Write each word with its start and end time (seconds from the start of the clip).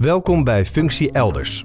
Welkom 0.00 0.44
bij 0.44 0.66
Functie 0.66 1.12
Elders. 1.12 1.64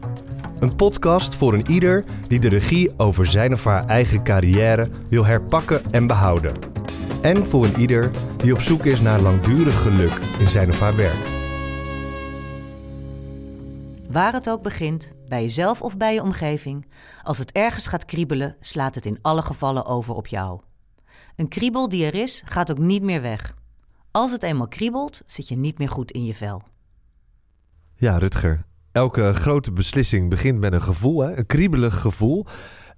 Een 0.60 0.76
podcast 0.76 1.36
voor 1.36 1.54
een 1.54 1.72
ieder 1.72 2.06
die 2.28 2.40
de 2.40 2.50
regie 2.50 3.00
over 3.00 3.26
zijn 3.26 3.54
of 3.54 3.64
haar 3.64 3.86
eigen 3.86 4.24
carrière 4.24 4.88
wil 5.10 5.26
herpakken 5.26 5.92
en 5.92 6.08
behouden. 6.08 6.54
En 7.22 7.46
voor 7.46 7.66
een 7.66 7.80
ieder 7.80 8.12
die 8.38 8.54
op 8.54 8.62
zoek 8.62 8.86
is 8.86 9.02
naar 9.02 9.20
langdurig 9.20 9.82
geluk 9.82 10.12
in 10.40 10.50
zijn 10.50 10.70
of 10.70 10.80
haar 10.80 10.96
werk. 10.96 11.28
Waar 14.10 14.34
het 14.34 14.50
ook 14.50 14.64
begint, 14.64 15.14
bij 15.28 15.42
jezelf 15.42 15.82
of 15.82 15.98
bij 15.98 16.14
je 16.14 16.22
omgeving, 16.22 16.88
als 17.24 17.38
het 17.38 17.52
ergens 17.52 17.88
gaat 17.88 18.06
kriebelen, 18.06 18.56
slaat 18.60 18.96
het 18.96 19.06
in 19.06 19.20
alle 19.22 19.42
gevallen 19.42 19.86
over 19.86 20.16
op 20.16 20.28
jou. 20.28 20.62
Een 21.36 21.48
kriebel 21.48 21.90
die 21.90 22.06
er 22.06 22.16
is, 22.16 22.42
gaat 22.46 22.72
ook 22.72 22.80
niet 22.80 23.04
meer 23.04 23.22
weg. 23.22 23.56
Als 24.12 24.32
het 24.32 24.44
eenmaal 24.44 24.68
kriebelt, 24.68 25.22
zit 25.26 25.48
je 25.48 25.58
niet 25.58 25.78
meer 25.78 25.90
goed 25.90 26.12
in 26.12 26.26
je 26.26 26.34
vel. 26.34 26.62
Ja, 27.96 28.18
Rutger. 28.18 28.66
Elke 28.92 29.34
grote 29.34 29.72
beslissing 29.72 30.30
begint 30.30 30.60
met 30.60 30.74
een 30.74 30.82
gevoel, 30.82 31.20
hè? 31.20 31.38
een 31.38 31.46
kriebelig 31.46 32.02
gevoel. 32.02 32.46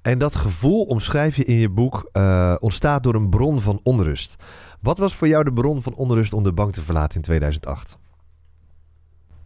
En 0.01 0.17
dat 0.17 0.35
gevoel 0.35 0.83
omschrijf 0.83 1.35
je 1.35 1.43
in 1.43 1.55
je 1.55 1.69
boek 1.69 2.09
uh, 2.13 2.55
ontstaat 2.59 3.03
door 3.03 3.15
een 3.15 3.29
bron 3.29 3.61
van 3.61 3.79
onrust. 3.83 4.35
Wat 4.81 4.97
was 4.97 5.15
voor 5.15 5.27
jou 5.27 5.43
de 5.43 5.53
bron 5.53 5.81
van 5.81 5.93
onrust 5.93 6.33
om 6.33 6.43
de 6.43 6.51
bank 6.51 6.73
te 6.73 6.81
verlaten 6.81 7.15
in 7.15 7.21
2008? 7.21 7.97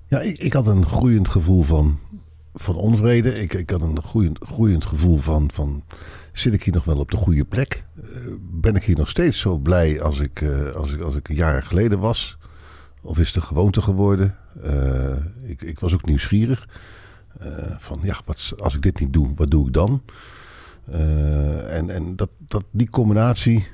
Ja, 0.07 0.20
ik, 0.20 0.38
ik 0.38 0.53
had 0.53 0.67
een 0.67 0.85
groeiend 0.85 1.29
gevoel 1.29 1.62
van, 1.62 1.99
van 2.54 2.76
onvrede. 2.76 3.41
Ik, 3.41 3.54
ik 3.54 3.70
had 3.70 3.81
een 3.81 4.04
groeiend, 4.04 4.40
groeiend 4.43 4.85
gevoel 4.85 5.18
van, 5.18 5.49
van 5.54 5.84
zit 6.31 6.54
ik 6.54 6.63
hier 6.63 6.73
nog 6.73 6.85
wel 6.85 6.98
op 6.98 7.12
de 7.12 7.18
goede 7.18 7.45
plek? 7.45 7.85
Uh, 8.04 8.35
ben 8.40 8.76
ik 8.76 8.84
hier 8.84 8.98
nog 8.98 9.09
steeds 9.09 9.40
zo 9.40 9.57
blij 9.57 10.02
als 10.02 10.20
ik, 10.20 10.41
uh, 10.41 10.71
als 10.71 10.91
ik, 10.93 11.02
als 11.02 11.15
ik 11.15 11.29
een 11.29 11.35
jaar 11.35 11.63
geleden 11.63 11.99
was? 11.99 12.38
Of 13.02 13.18
is 13.18 13.28
het 13.28 13.36
een 13.36 13.44
gewoonte 13.44 13.82
geworden? 13.82 14.36
Uh, 14.66 15.16
ik, 15.44 15.62
ik, 15.62 15.80
was 15.80 15.94
ook 15.94 16.05
nieuwsgierig. 16.05 16.68
van 17.77 18.00
ja, 18.04 18.20
wat, 18.26 18.54
als 18.58 18.76
ik 18.76 18.82
dit 18.82 19.00
niet 19.00 19.14
doe, 19.14 19.32
wat 19.36 19.52
doe 19.52 19.68
ik 19.68 19.74
dan? 19.74 20.02
en 21.68 21.90
en 21.90 22.16
dat, 22.16 22.30
dat, 22.38 22.63
die 22.71 22.90
combinatie, 22.90 23.68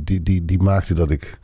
die, 0.00 0.22
die, 0.22 0.44
die 0.44 0.62
maakte 0.62 0.94
dat 0.94 1.10
ik, 1.10 1.40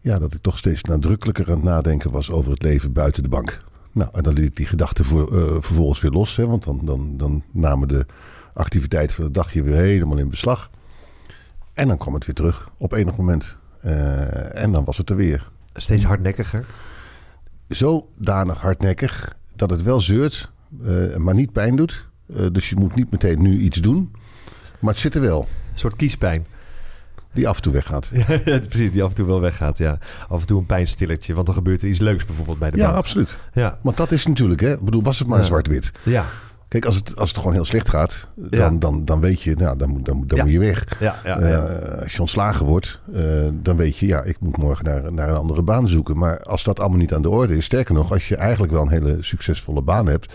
ja, 0.00 0.18
dat 0.18 0.34
ik 0.34 0.42
toch 0.42 0.58
steeds 0.58 0.82
nadrukkelijker 0.82 1.46
aan 1.46 1.54
het 1.54 1.62
nadenken 1.62 2.10
was 2.10 2.30
over 2.30 2.50
het 2.50 2.62
leven 2.62 2.92
buiten 2.92 3.22
de 3.22 3.28
bank. 3.28 3.64
Nou, 3.92 4.10
en 4.12 4.22
dan 4.22 4.32
liet 4.32 4.44
ik 4.44 4.56
die 4.56 4.66
gedachten 4.66 5.04
voor, 5.04 5.28
vervolgens 5.62 6.00
weer 6.00 6.10
los. 6.10 6.36
Hè, 6.36 6.46
want 6.46 6.64
dan, 6.64 6.80
dan, 6.84 7.16
dan 7.16 7.42
namen 7.52 7.88
de 7.88 8.06
activiteiten 8.52 9.16
van 9.16 9.24
het 9.24 9.34
dagje 9.34 9.62
weer 9.62 9.74
helemaal 9.74 10.18
in 10.18 10.30
beslag. 10.30 10.70
En 11.72 11.88
dan 11.88 11.98
kwam 11.98 12.14
het 12.14 12.26
weer 12.26 12.34
terug 12.34 12.70
op 12.76 12.92
enig 12.92 13.16
moment. 13.16 13.56
En 14.52 14.72
dan 14.72 14.84
was 14.84 14.96
het 14.96 15.10
er 15.10 15.16
weer. 15.16 15.50
Steeds 15.80 16.04
hardnekkiger? 16.04 16.64
Zodanig 17.68 18.60
hardnekkig 18.60 19.36
dat 19.56 19.70
het 19.70 19.82
wel 19.82 20.00
zeurt, 20.00 20.50
uh, 20.82 21.16
maar 21.16 21.34
niet 21.34 21.52
pijn 21.52 21.76
doet. 21.76 22.08
Uh, 22.26 22.46
dus 22.52 22.68
je 22.68 22.76
moet 22.76 22.94
niet 22.94 23.10
meteen 23.10 23.42
nu 23.42 23.58
iets 23.58 23.78
doen. 23.78 24.12
Maar 24.78 24.92
het 24.92 25.00
zit 25.02 25.14
er 25.14 25.20
wel. 25.20 25.40
Een 25.72 25.78
soort 25.78 25.96
kiespijn. 25.96 26.46
Die 27.32 27.48
af 27.48 27.56
en 27.56 27.62
toe 27.62 27.72
weggaat. 27.72 28.10
ja, 28.44 28.58
precies, 28.68 28.92
die 28.92 29.02
af 29.02 29.08
en 29.08 29.14
toe 29.14 29.26
wel 29.26 29.40
weggaat, 29.40 29.78
ja. 29.78 29.98
Af 30.28 30.40
en 30.40 30.46
toe 30.46 30.58
een 30.58 30.66
pijnstilletje, 30.66 31.34
want 31.34 31.46
dan 31.46 31.54
gebeurt 31.54 31.82
er 31.82 31.88
iets 31.88 31.98
leuks 31.98 32.24
bijvoorbeeld 32.24 32.58
bij 32.58 32.70
de 32.70 32.76
ja, 32.76 32.84
bank. 32.84 32.96
Absoluut. 32.96 33.38
Ja, 33.52 33.78
Want 33.82 33.96
dat 33.96 34.10
is 34.10 34.26
natuurlijk, 34.26 34.60
hè. 34.60 34.72
Ik 34.72 34.80
bedoel, 34.80 35.02
was 35.02 35.18
het 35.18 35.28
maar 35.28 35.38
ja. 35.38 35.44
zwart-wit. 35.44 35.92
Ja, 36.02 36.24
Kijk, 36.68 36.84
als 36.84 36.96
het, 36.96 37.16
als 37.16 37.28
het 37.28 37.38
gewoon 37.38 37.52
heel 37.52 37.64
slecht 37.64 37.88
gaat, 37.88 38.28
dan, 38.36 38.58
Ja. 38.58 38.70
dan, 38.70 39.04
dan 39.04 39.20
weet 39.20 39.42
je, 39.42 39.54
nou, 39.56 39.76
dan, 39.76 39.88
moet- 39.90 40.04
dan, 40.04 40.16
moet- 40.16 40.28
dan 40.28 40.38
Ja. 40.38 40.44
moet 40.44 40.52
je 40.52 40.58
weg. 40.58 41.00
ja, 41.00 41.16
ja. 41.24 41.38
Eh, 41.38 42.02
als 42.02 42.12
je 42.12 42.20
ontslagen 42.20 42.66
wordt, 42.66 43.00
eh, 43.12 43.48
dan 43.52 43.76
weet 43.76 43.96
je, 43.98 44.06
ja, 44.06 44.22
ik 44.22 44.40
moet 44.40 44.56
morgen 44.56 44.84
naar, 44.84 45.12
naar 45.12 45.28
een 45.28 45.36
andere 45.36 45.62
baan 45.62 45.88
zoeken. 45.88 46.18
Maar 46.18 46.38
als 46.40 46.62
dat 46.64 46.80
allemaal 46.80 46.98
niet 46.98 47.14
aan 47.14 47.22
de 47.22 47.28
orde 47.30 47.56
is, 47.56 47.64
sterker 47.64 47.94
nog, 47.94 48.12
als 48.12 48.28
je 48.28 48.36
eigenlijk 48.36 48.72
wel 48.72 48.82
een 48.82 48.88
hele 48.90 49.16
succesvolle 49.20 49.82
baan 49.82 50.06
hebt. 50.06 50.34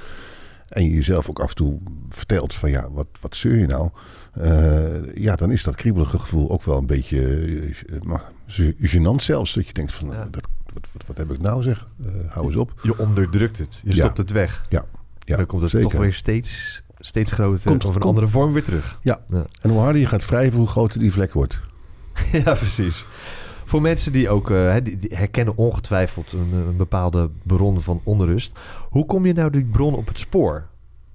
En 0.70 0.84
je 0.84 0.90
jezelf 0.90 1.30
ook 1.30 1.40
af 1.40 1.50
en 1.50 1.56
toe 1.56 1.80
vertelt 2.10 2.54
van 2.54 2.70
ja, 2.70 2.92
wat, 2.92 3.08
wat 3.22 3.36
zeur 3.36 3.56
je 3.58 3.66
nou? 3.68 3.90
Eh, 4.34 5.16
ja, 5.16 5.36
dan 5.36 5.52
is 5.52 5.64
dat 5.64 5.76
kriebelige 5.76 6.18
gevoel 6.20 6.50
ook 6.50 6.64
wel 6.64 6.78
een 6.78 6.86
beetje 6.86 7.74
gênant 8.82 9.22
zelfs. 9.24 9.54
Dat 9.54 9.68
je 9.68 9.74
denkt 9.74 9.94
van, 9.94 10.08
Ja. 10.12 10.28
dat, 10.32 10.48
wat, 10.74 10.88
wat, 10.94 11.04
wat 11.08 11.18
heb 11.18 11.32
ik 11.32 11.42
nou 11.42 11.64
zeg? 11.64 11.88
Eh, 12.06 12.12
hou 12.30 12.46
eens 12.48 12.56
op. 12.56 12.74
Je 12.82 12.98
onderdrukt 13.00 13.58
het. 13.58 13.82
Je 13.86 13.96
Ja. 13.96 14.04
stopt 14.04 14.18
het 14.18 14.32
weg. 14.32 14.66
Ja, 14.70 14.86
en 15.26 15.38
dan 15.38 15.46
komt 15.46 15.62
het 15.62 15.72
zeker. 15.72 15.90
toch 15.90 16.00
weer 16.00 16.14
steeds, 16.14 16.82
steeds 17.00 17.32
groter 17.32 17.70
Komt- 17.70 17.86
of 17.86 17.96
een 17.96 18.02
komt- 18.02 18.06
andere 18.06 18.28
vorm 18.28 18.54
weer 18.54 18.64
terug. 18.64 19.00
Ja. 19.02 19.20
Ja. 19.30 19.46
En 19.62 19.70
hoe 19.70 19.80
harder 19.80 20.02
je 20.02 20.08
gaat 20.08 20.26
wrijven, 20.26 20.58
hoe 20.60 20.68
groter 20.68 21.00
die 21.00 21.12
vlek 21.12 21.34
wordt. 21.34 21.60
Ja, 22.46 22.54
precies. 22.54 23.06
Voor 23.66 23.82
mensen 23.82 24.12
die 24.12 24.30
ook 24.30 24.50
eh, 24.52 24.72
hè, 24.72 24.82
die, 24.82 24.98
die 24.98 25.16
herkennen 25.18 25.58
ongetwijfeld 25.58 26.32
een, 26.32 26.54
een 26.54 26.78
bepaalde 26.78 27.30
bron 27.44 27.82
van 27.82 28.02
onrust. 28.04 28.52
Hoe 28.90 29.06
kom 29.06 29.26
je 29.26 29.34
nou 29.34 29.50
die 29.50 29.64
bron 29.66 29.96
op 29.96 30.08
het 30.08 30.20
spoor? 30.20 30.68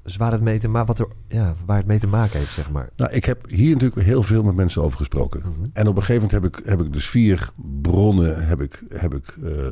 Dus 0.03 0.17
waar 0.17 0.33
het 0.33 0.41
mee 0.41 0.59
te, 0.59 0.69
ma 0.69 0.85
wat 0.85 0.99
er, 0.99 1.07
ja, 1.29 1.55
waar 1.67 1.77
het 1.77 1.87
mee 1.87 1.99
te 1.99 2.07
maken 2.07 2.39
heeft, 2.39 2.53
zeg 2.53 2.71
maar. 2.71 2.91
Nou, 2.97 3.13
ik 3.13 3.25
heb 3.25 3.49
hier 3.51 3.73
natuurlijk 3.73 4.01
heel 4.07 4.23
veel 4.23 4.43
met 4.43 4.55
mensen 4.55 4.83
over 4.83 4.99
gesproken. 4.99 5.41
Mhm. 5.41 5.69
En 5.73 5.87
op 5.89 5.97
een 5.97 6.03
gegeven 6.03 6.29
moment 6.29 6.31
heb 6.31 6.45
ik, 6.45 6.67
heb 6.69 6.81
ik 6.87 6.93
dus 6.93 7.09
vier 7.09 7.51
bronnen 7.83 8.47
heb 8.47 8.61
ik, 8.63 8.83
heb 8.89 9.15
ik, 9.15 9.37
eh, 9.45 9.67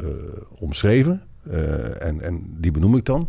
omschreven. 0.59 1.23
Eh, 1.51 2.03
en, 2.07 2.21
en 2.21 2.57
die 2.59 2.71
benoem 2.71 2.97
ik 2.97 3.05
dan. 3.05 3.29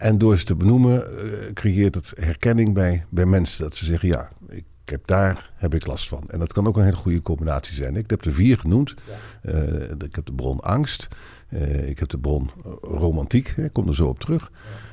En 0.00 0.18
door 0.18 0.38
ze 0.38 0.44
te 0.44 0.54
benoemen 0.56 1.18
eh, 1.18 1.52
creëert 1.52 1.94
het 1.94 2.12
herkenning 2.14 2.74
bij, 2.74 3.04
bij 3.08 3.26
mensen. 3.26 3.62
Dat 3.62 3.74
ze 3.76 3.84
zeggen, 3.84 4.08
ja, 4.08 4.28
ik 4.48 4.64
heb 4.84 5.00
daar 5.06 5.50
heb 5.56 5.74
ik 5.74 5.86
last 5.86 6.08
van. 6.08 6.24
En 6.28 6.38
dat 6.38 6.52
kan 6.52 6.66
ook 6.66 6.76
een 6.76 6.84
hele 6.84 6.96
goede 6.96 7.22
combinatie 7.22 7.74
zijn. 7.74 7.96
Ik 7.96 8.10
heb 8.10 8.24
er 8.24 8.32
vier 8.32 8.58
genoemd. 8.58 8.94
Eh, 9.42 9.90
ik 9.90 10.14
heb 10.14 10.26
de 10.26 10.32
bron 10.32 10.60
angst. 10.60 11.08
Eh, 11.48 11.88
ik 11.88 11.98
heb 11.98 12.08
de 12.08 12.18
bron 12.18 12.50
romantiek. 12.82 13.52
hè, 13.56 13.64
Ik 13.64 13.72
kom 13.72 13.88
er 13.88 13.94
zo 13.94 14.06
op 14.06 14.20
terug. 14.20 14.50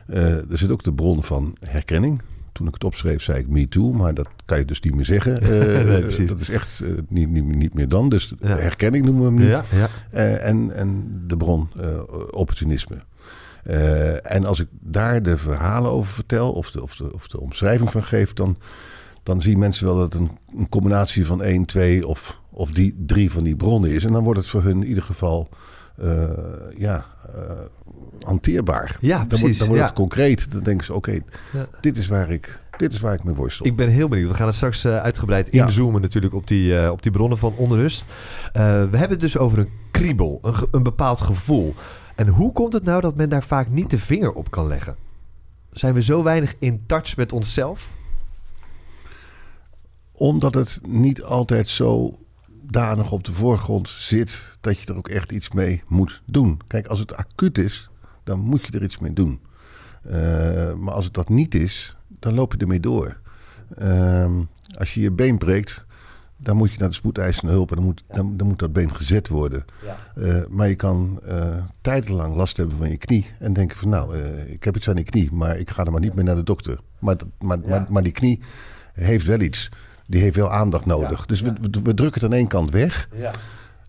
Er 0.07 0.57
zit 0.57 0.71
ook 0.71 0.83
de 0.83 0.93
bron 0.93 1.23
van 1.23 1.57
herkenning. 1.59 2.21
Toen 2.51 2.67
ik 2.67 2.73
het 2.73 2.83
opschreef, 2.83 3.21
zei 3.21 3.39
ik 3.39 3.47
me 3.47 3.67
too, 3.67 3.91
maar 3.93 4.13
dat 4.13 4.27
kan 4.45 4.57
je 4.59 4.65
dus 4.65 4.81
niet 4.81 4.95
meer 4.95 5.05
zeggen. 5.05 5.41
Nee, 5.87 6.25
dat 6.25 6.39
is 6.39 6.49
echt 6.49 6.81
niet, 7.07 7.29
niet, 7.29 7.55
niet 7.55 7.73
meer 7.73 7.89
dan. 7.89 8.09
Dus 8.09 8.33
Ja. 8.39 8.57
herkenning 8.57 9.05
noemen 9.05 9.21
we 9.23 9.27
hem 9.29 9.37
nu. 9.39 9.47
Ja, 9.47 9.63
ja. 9.71 9.89
En, 10.39 10.71
en 10.75 11.07
de 11.27 11.37
bron 11.37 11.69
opportunisme. 12.31 12.95
Eh, 13.67 14.31
en 14.35 14.45
als 14.45 14.59
ik 14.59 14.67
daar 14.79 15.23
de 15.23 15.37
verhalen 15.37 15.91
over 15.91 16.13
vertel, 16.13 16.51
of 16.51 16.71
de, 16.71 16.81
of 16.83 16.95
de, 16.95 17.13
of 17.13 17.27
de 17.27 17.39
omschrijving 17.39 17.91
van 17.91 18.03
geef, 18.03 18.33
dan, 18.33 18.57
dan 19.23 19.41
zien 19.41 19.59
mensen 19.59 19.85
wel 19.85 19.95
dat 19.95 20.13
het 20.13 20.21
een, 20.21 20.31
een 20.57 20.69
combinatie 20.69 21.25
van 21.25 21.43
één, 21.43 21.65
twee 21.65 22.07
of, 22.07 22.39
of 22.49 22.71
die, 22.71 22.95
drie 23.05 23.31
van 23.31 23.43
die 23.43 23.55
bronnen 23.55 23.91
is. 23.91 24.03
En 24.03 24.11
dan 24.11 24.23
wordt 24.23 24.39
het 24.39 24.49
voor 24.49 24.63
hun 24.63 24.81
in 24.81 24.87
ieder 24.87 25.03
geval 25.03 25.49
eh, 25.97 26.23
ja, 26.77 27.05
eh, 27.35 27.41
hanteerbaar. 28.21 28.97
Ja, 29.01 29.17
dan 29.17 29.27
precies, 29.27 29.43
wordt, 29.43 29.57
dan 29.59 29.67
wordt 29.67 29.81
ja. 29.81 29.87
het 29.87 29.97
concreet. 29.97 30.51
Dan 30.51 30.63
denken 30.63 30.85
ze, 30.85 30.93
oké, 30.93 31.19
Ja. 31.53 31.67
dit, 31.81 31.97
is 31.97 32.07
waar 32.07 32.29
ik, 32.29 32.59
dit 32.77 32.93
is 32.93 32.99
waar 32.99 33.13
ik 33.13 33.23
mee 33.23 33.35
worstel. 33.35 33.65
Ik 33.65 33.75
ben 33.75 33.89
heel 33.89 34.07
benieuwd. 34.07 34.29
We 34.29 34.35
gaan 34.35 34.47
het 34.47 34.55
straks 34.55 34.85
uitgebreid 34.85 35.47
Ja. 35.51 35.65
inzoomen 35.65 36.01
natuurlijk 36.01 36.33
op 36.33 36.47
die, 36.47 36.91
op 36.91 37.03
die 37.03 37.11
bronnen 37.11 37.37
van 37.37 37.53
onrust. 37.55 38.05
We 38.53 38.59
hebben 38.91 39.09
het 39.09 39.19
dus 39.19 39.37
over 39.37 39.59
een 39.59 39.69
kriebel, 39.91 40.39
een, 40.41 40.53
een 40.71 40.83
bepaald 40.83 41.21
gevoel. 41.21 41.75
En 42.17 42.27
hoe 42.27 42.51
komt 42.51 42.73
het 42.73 42.83
nou 42.83 43.01
dat 43.01 43.15
men 43.15 43.29
daar 43.29 43.43
vaak 43.43 43.69
niet 43.69 43.89
de 43.89 43.97
vinger 43.99 44.33
op 44.33 44.51
kan 44.51 44.67
leggen? 44.67 44.95
Zijn 45.71 45.93
we 45.93 46.01
zo 46.01 46.23
weinig 46.23 46.55
in 46.59 46.85
touch 46.85 47.15
met 47.15 47.31
onszelf? 47.31 47.89
Omdat 50.11 50.53
het 50.53 50.79
niet 50.87 51.23
altijd 51.23 51.67
zo 51.67 52.19
danig 52.61 53.11
op 53.11 53.23
de 53.23 53.33
voorgrond 53.33 53.89
zit 53.89 54.57
dat 54.61 54.79
je 54.79 54.87
er 54.87 54.97
ook 54.97 55.07
echt 55.07 55.31
iets 55.31 55.51
mee 55.51 55.83
moet 55.87 56.21
doen. 56.25 56.59
Kijk, 56.67 56.87
als 56.87 56.99
het 56.99 57.15
acuut 57.15 57.57
is, 57.57 57.89
dan 58.23 58.39
moet 58.39 58.65
je 58.65 58.71
er 58.71 58.83
iets 58.83 58.99
mee 58.99 59.13
doen. 59.13 59.39
Eh, 60.01 60.73
maar 60.73 60.93
als 60.93 61.05
het 61.05 61.13
dat 61.13 61.29
niet 61.29 61.55
is, 61.55 61.95
dan 62.19 62.33
loop 62.33 62.53
je 62.53 62.57
ermee 62.57 62.79
door. 62.79 63.19
Ehm, 63.75 64.43
als 64.77 64.93
je 64.93 65.01
je 65.01 65.11
been 65.11 65.37
breekt, 65.37 65.85
dan 66.37 66.57
moet 66.57 66.71
je 66.71 66.79
naar 66.79 66.89
de 66.89 66.95
spoedeisende 66.95 67.51
hulp 67.51 67.69
en 67.69 67.75
dan 67.75 67.85
moet, 67.85 68.03
dan, 68.07 68.37
dan 68.37 68.47
moet 68.47 68.59
dat 68.59 68.73
been 68.73 68.95
gezet 68.95 69.27
worden. 69.27 69.65
Eh, 70.15 70.41
maar 70.49 70.67
je 70.67 70.75
kan 70.75 71.19
eh 71.25 71.57
tijdenlang 71.81 72.35
last 72.35 72.57
hebben 72.57 72.77
van 72.77 72.89
je 72.89 72.97
knie 72.97 73.25
en 73.39 73.53
denken 73.53 73.77
van 73.77 73.89
nou, 73.89 74.15
eh, 74.17 74.51
ik 74.51 74.63
heb 74.63 74.75
iets 74.75 74.89
aan 74.89 74.95
die 74.95 75.03
knie, 75.03 75.31
maar 75.31 75.57
ik 75.57 75.69
ga 75.69 75.85
er 75.85 75.91
maar 75.91 76.01
niet 76.01 76.13
meer 76.13 76.23
naar 76.23 76.35
de 76.35 76.43
dokter. 76.43 76.79
Maar, 76.99 77.17
dat- 77.17 77.27
maar, 77.39 77.59
maar, 77.59 77.85
maar 77.89 78.03
die 78.03 78.11
knie 78.11 78.39
heeft 78.93 79.25
wel 79.25 79.39
iets. 79.39 79.69
Die 80.05 80.21
heeft 80.21 80.35
wel 80.35 80.51
aandacht 80.51 80.85
nodig. 80.85 81.25
dus 81.25 81.41
we, 81.41 81.53
we, 81.61 81.69
we 81.83 81.93
drukken 81.93 82.21
het 82.21 82.23
aan 82.31 82.37
één 82.37 82.47
kant 82.47 82.71
weg. 82.71 83.09
Ja. 83.15 83.31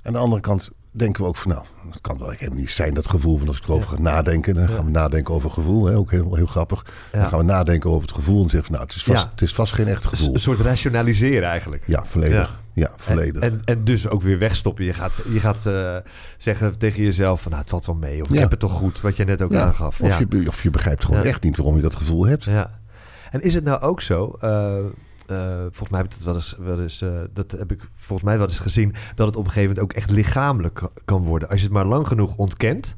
Aan 0.02 0.12
de 0.12 0.18
andere 0.18 0.40
kant 0.40 0.70
denken 0.90 1.22
we 1.22 1.28
ook 1.28 1.36
van 1.36 1.50
nou, 1.50 1.64
dat 1.90 2.00
kan 2.00 2.18
wel 2.18 2.30
helemaal 2.30 2.58
niet 2.58 2.70
zijn 2.70 2.94
dat 2.94 3.08
gevoel 3.08 3.38
van 3.38 3.48
als 3.48 3.56
ik 3.58 3.64
erover 3.64 3.88
ga 3.88 4.00
nadenken. 4.00 4.54
Dan 4.54 4.68
gaan 4.68 4.84
we 4.84 4.90
nadenken 4.90 5.34
over 5.34 5.50
gevoel, 5.50 5.86
hè, 5.86 5.96
ook 5.96 6.10
heel, 6.10 6.34
heel 6.34 6.46
grappig. 6.46 6.86
Ja. 7.12 7.18
Dan 7.20 7.28
gaan 7.28 7.38
we 7.38 7.44
nadenken 7.44 7.90
over 7.90 8.02
het 8.02 8.12
gevoel 8.16 8.42
en 8.42 8.50
zeggen 8.50 8.64
van 8.64 8.74
nou, 8.74 8.86
het 8.86 8.96
is 8.96 9.02
vast, 9.04 9.22
Ja. 9.24 9.30
het 9.30 9.42
is 9.42 9.54
vast 9.54 9.72
geen 9.72 9.86
echt 9.86 10.04
gevoel. 10.06 10.34
Een 10.34 10.40
soort 10.40 10.60
rationaliseren 10.60 11.48
eigenlijk. 11.48 11.82
Ja, 11.86 12.04
volledig. 12.04 12.60
Ja, 12.72 12.90
volledig. 12.96 13.42
En, 13.42 13.50
en, 13.52 13.60
en 13.64 13.84
dus 13.84 14.08
ook 14.08 14.22
weer 14.22 14.38
wegstoppen. 14.38 14.84
Je 14.84 14.92
gaat, 14.92 15.22
je 15.32 15.40
gaat 15.40 15.66
eh, 15.66 15.96
zeggen 16.38 16.78
tegen 16.78 17.02
jezelf 17.02 17.40
van 17.40 17.50
nou, 17.50 17.62
het 17.62 17.70
valt 17.70 17.86
wel 17.86 17.94
mee. 17.94 18.20
Of 18.22 18.28
ik 18.28 18.34
Ja. 18.34 18.40
heb 18.40 18.50
het 18.50 18.60
toch 18.60 18.72
goed, 18.72 19.00
wat 19.00 19.16
jij 19.16 19.24
net 19.26 19.42
ook 19.42 19.50
ja, 19.52 19.64
aangaf. 19.64 20.00
of, 20.00 20.08
ja. 20.08 20.18
je, 20.30 20.48
of 20.48 20.62
je 20.62 20.70
begrijpt 20.70 21.04
gewoon 21.04 21.22
Ja. 21.22 21.28
echt 21.28 21.42
niet 21.42 21.56
waarom 21.56 21.76
je 21.76 21.82
dat 21.82 21.96
gevoel 21.96 22.26
hebt. 22.26 22.44
Ja. 22.44 22.70
En 23.30 23.40
is 23.40 23.54
het 23.54 23.64
nou 23.64 23.80
ook 23.80 24.00
zo? 24.00 24.36
eh, 24.40 24.74
eh, 25.30 25.60
volgens 25.60 25.88
mij 25.90 26.00
heb 26.00 26.08
ik 26.10 26.16
dat 26.16 26.24
wel 26.24 26.34
eens, 26.34 26.56
wel 26.58 26.80
eens 26.80 27.02
eh, 27.02 27.10
dat 27.32 27.50
heb 27.50 27.72
ik 27.72 27.80
volgens 27.96 28.28
mij 28.28 28.38
wel 28.38 28.46
eens 28.46 28.58
gezien, 28.58 28.94
dat 29.14 29.26
het 29.26 29.36
op 29.36 29.44
een 29.44 29.50
gegeven 29.50 29.68
moment 29.74 29.78
ook 29.78 29.92
echt 30.02 30.10
lichamelijk 30.10 30.74
ka- 30.74 30.90
kan 31.04 31.22
worden. 31.22 31.48
Als 31.48 31.58
je 31.58 31.64
het 31.64 31.74
maar 31.74 31.86
lang 31.86 32.06
genoeg 32.08 32.36
ontkent, 32.36 32.96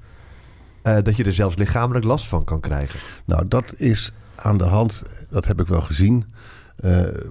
eh, 0.83 0.97
dat 1.03 1.17
je 1.17 1.25
er 1.25 1.33
zelfs 1.33 1.57
lichamelijk 1.57 2.05
last 2.05 2.27
van 2.27 2.45
kan 2.45 2.61
krijgen. 2.61 3.01
Nou, 3.25 3.49
dat 3.49 3.75
is 3.77 4.13
aan 4.35 4.59
de 4.59 4.65
hand, 4.65 5.03
dat 5.31 5.47
heb 5.47 5.61
ik 5.61 5.67
wel 5.67 5.81
gezien, 5.83 6.25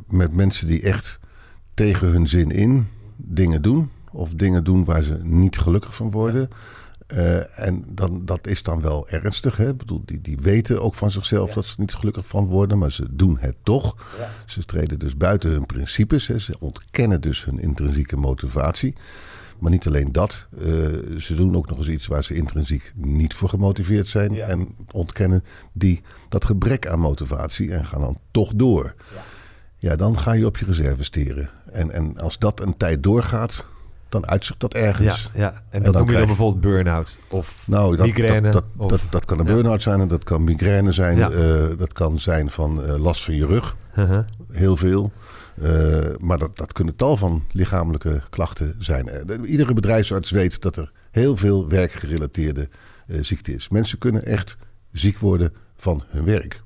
met 0.07 0.33
mensen 0.33 0.67
die 0.67 0.81
echt 0.81 1.19
tegen 1.73 2.07
hun 2.07 2.27
zin 2.27 2.49
in 2.51 2.87
dingen 3.15 3.61
doen. 3.61 3.89
Of 4.11 4.29
dingen 4.33 4.63
doen 4.63 4.85
waar 4.85 5.03
ze 5.03 5.19
niet 5.23 5.57
gelukkig 5.57 5.95
van 5.95 6.11
worden. 6.11 6.49
Eh, 7.09 7.59
en 7.59 7.83
dan, 7.87 8.25
dat 8.25 8.47
is 8.47 8.63
dan 8.63 8.81
wel 8.81 9.07
ernstig. 9.07 9.57
Hè? 9.57 9.69
Ik 9.69 9.77
bedoel, 9.77 10.01
die, 10.05 10.21
die 10.21 10.37
weten 10.41 10.81
ook 10.81 10.95
van 10.95 11.11
zichzelf 11.11 11.53
dat 11.53 11.65
ze 11.65 11.75
niet 11.77 11.93
gelukkig 11.93 12.27
van 12.27 12.45
worden, 12.45 12.77
maar 12.77 12.91
ze 12.91 13.07
doen 13.11 13.37
het 13.39 13.55
toch. 13.63 13.95
Ze 14.45 14.65
treden 14.65 14.99
dus 14.99 15.17
buiten 15.17 15.49
hun 15.49 15.65
principes. 15.65 16.27
Hè? 16.27 16.39
Ze 16.39 16.55
ontkennen 16.59 17.21
dus 17.21 17.45
hun 17.45 17.59
intrinsieke 17.59 18.15
motivatie. 18.15 18.95
Maar 19.59 19.71
niet 19.71 19.87
alleen 19.87 20.11
dat, 20.11 20.47
eh, 20.57 20.65
ze 21.17 21.35
doen 21.35 21.55
ook 21.55 21.69
nog 21.69 21.77
eens 21.77 21.87
iets 21.87 22.07
waar 22.07 22.23
ze 22.23 22.35
intrinsiek 22.35 22.91
niet 22.95 23.33
voor 23.33 23.49
gemotiveerd 23.49 24.07
zijn. 24.07 24.33
Ja. 24.33 24.47
En 24.47 24.75
ontkennen 24.91 25.43
die 25.71 26.01
dat 26.29 26.45
gebrek 26.45 26.87
aan 26.87 26.99
motivatie 26.99 27.73
en 27.73 27.85
gaan 27.85 28.01
dan 28.01 28.19
toch 28.31 28.53
door. 28.55 28.95
Ja, 29.77 29.95
dan 29.95 30.19
ga 30.19 30.33
je 30.33 30.45
op 30.45 30.57
je 30.57 30.65
reserve 30.65 31.03
steren. 31.03 31.49
En, 31.71 31.91
en 31.91 32.17
als 32.17 32.37
dat 32.39 32.59
een 32.59 32.77
tijd 32.77 33.03
doorgaat, 33.03 33.65
dan 34.09 34.27
uitzicht 34.27 34.59
dat 34.59 34.73
Ja, 34.73 34.79
ergens. 34.79 35.29
ja. 35.33 35.63
En 35.69 35.83
dan 35.83 35.91
dat 35.91 36.01
noem 36.01 36.11
je 36.11 36.17
dan 36.17 36.27
bijvoorbeeld 36.27 36.61
burn-out 36.61 37.19
of 37.29 37.63
Nou, 37.67 37.95
dat, 37.95 38.05
migraine. 38.05 38.51
dat, 38.51 38.63
of, 38.77 39.01
dat, 39.09 39.25
kan 39.25 39.39
een 39.39 39.45
Ja. 39.45 39.53
burn-out 39.53 39.81
zijn 39.81 39.99
en 39.99 40.07
dat 40.07 40.23
kan 40.23 40.43
migraine 40.43 40.91
zijn. 40.91 41.17
Ja. 41.17 41.29
eh, 41.29 41.77
dat 41.77 41.93
kan 41.93 42.19
zijn 42.19 42.49
van 42.49 42.83
eh, 42.83 42.97
last 42.97 43.23
van 43.23 43.35
je 43.35 43.45
rug, 43.45 43.75
Uh-huh. 43.97 44.25
heel 44.51 44.77
veel. 44.77 45.11
Eh, 45.61 45.99
maar 46.19 46.37
dat, 46.37 46.57
dat 46.57 46.73
kunnen 46.73 46.95
tal 46.95 47.17
van 47.17 47.43
lichamelijke 47.51 48.21
klachten 48.29 48.75
zijn. 48.79 49.05
De- 49.05 49.45
iedere 49.45 49.73
bedrijfsarts 49.73 50.31
weet 50.31 50.61
dat 50.61 50.75
er 50.75 50.91
heel 51.11 51.37
veel 51.37 51.67
werkgerelateerde 51.67 52.69
eh, 53.07 53.17
ziekte 53.23 53.53
is. 53.53 53.69
Mensen 53.69 53.97
kunnen 53.97 54.25
echt 54.25 54.57
ziek 54.91 55.17
worden 55.17 55.53
van 55.77 56.03
hun 56.07 56.25
werk. 56.25 56.61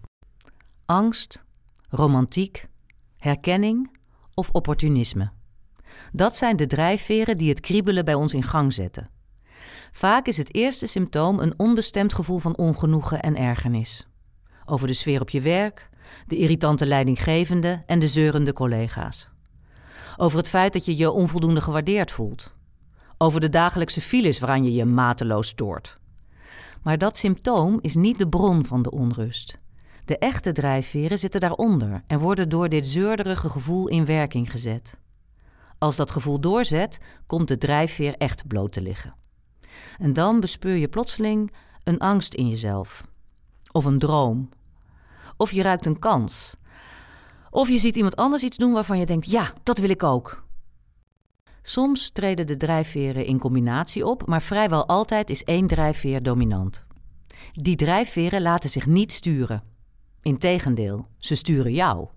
Angst, 0.85 1.43
romantiek, 1.89 2.67
herkenning 3.17 3.97
of 4.33 4.49
opportunisme. 4.51 5.31
Dat 6.11 6.35
zijn 6.35 6.55
de 6.55 6.67
drijfveren 6.67 7.37
die 7.37 7.49
het 7.49 7.59
kriebelen 7.59 8.05
bij 8.05 8.13
ons 8.13 8.33
in 8.33 8.43
gang 8.43 8.73
zetten. 8.73 9.09
Vaak 9.91 10.27
is 10.27 10.37
het 10.37 10.53
eerste 10.53 10.87
symptoom 10.87 11.39
een 11.39 11.53
onbestemd 11.57 12.13
gevoel 12.13 12.39
van 12.39 12.57
ongenoegen 12.57 13.21
en 13.21 13.35
ergernis. 13.35 14.07
Over 14.65 14.87
de 14.87 14.93
sfeer 14.93 15.21
op 15.21 15.29
je 15.29 15.41
werk, 15.41 15.89
de 16.27 16.37
irritante 16.37 16.85
leidinggevende 16.85 17.83
en 17.85 17.99
de 17.99 18.07
zeurende 18.07 18.53
collega's. 18.53 19.29
Over 20.17 20.37
het 20.37 20.49
feit 20.49 20.73
dat 20.73 20.85
je 20.85 20.97
je 20.97 21.11
onvoldoende 21.11 21.61
gewaardeerd 21.61 22.11
voelt. 22.11 22.53
Over 23.17 23.39
de 23.39 23.49
dagelijkse 23.49 24.01
files 24.01 24.39
waaraan 24.39 24.63
je 24.63 24.73
je 24.73 24.85
mateloos 24.85 25.47
stoort. 25.47 25.97
Maar 26.81 26.97
dat 26.97 27.17
symptoom 27.17 27.77
is 27.81 27.95
niet 27.95 28.17
de 28.17 28.29
bron 28.29 28.65
van 28.65 28.81
de 28.81 28.91
onrust. 28.91 29.59
De 30.05 30.17
echte 30.17 30.51
drijfveren 30.51 31.19
zitten 31.19 31.39
daaronder 31.39 32.03
en 32.07 32.19
worden 32.19 32.49
door 32.49 32.69
dit 32.69 32.85
zeurderige 32.85 33.49
gevoel 33.49 33.87
in 33.87 34.05
werking 34.05 34.51
gezet. 34.51 34.97
Als 35.83 35.95
dat 35.95 36.11
gevoel 36.11 36.39
doorzet, 36.39 36.99
komt 37.25 37.47
de 37.47 37.57
drijfveer 37.57 38.15
echt 38.17 38.47
bloot 38.47 38.71
te 38.71 38.81
liggen. 38.81 39.15
En 39.97 40.13
dan 40.13 40.39
bespeur 40.39 40.75
je 40.75 40.87
plotseling 40.87 41.53
een 41.83 41.99
angst 41.99 42.33
in 42.33 42.49
jezelf. 42.49 43.07
Of 43.71 43.85
een 43.85 43.99
droom. 43.99 44.49
Of 45.37 45.51
je 45.51 45.61
ruikt 45.61 45.85
een 45.85 45.99
kans. 45.99 46.55
Of 47.49 47.69
je 47.69 47.77
ziet 47.77 47.95
iemand 47.95 48.15
anders 48.15 48.43
iets 48.43 48.57
doen 48.57 48.71
waarvan 48.71 48.99
je 48.99 49.05
denkt: 49.05 49.31
ja, 49.31 49.53
dat 49.63 49.77
wil 49.77 49.89
ik 49.89 50.03
ook. 50.03 50.43
Soms 51.61 52.09
treden 52.09 52.47
de 52.47 52.57
drijfveren 52.57 53.25
in 53.25 53.39
combinatie 53.39 54.05
op, 54.05 54.25
maar 54.25 54.41
vrijwel 54.41 54.87
altijd 54.87 55.29
is 55.29 55.43
één 55.43 55.67
drijfveer 55.67 56.23
dominant. 56.23 56.85
Die 57.53 57.75
drijfveren 57.75 58.41
laten 58.41 58.69
zich 58.69 58.85
niet 58.85 59.11
sturen. 59.11 59.63
Integendeel, 60.21 61.07
ze 61.17 61.35
sturen 61.35 61.73
jou. 61.73 62.07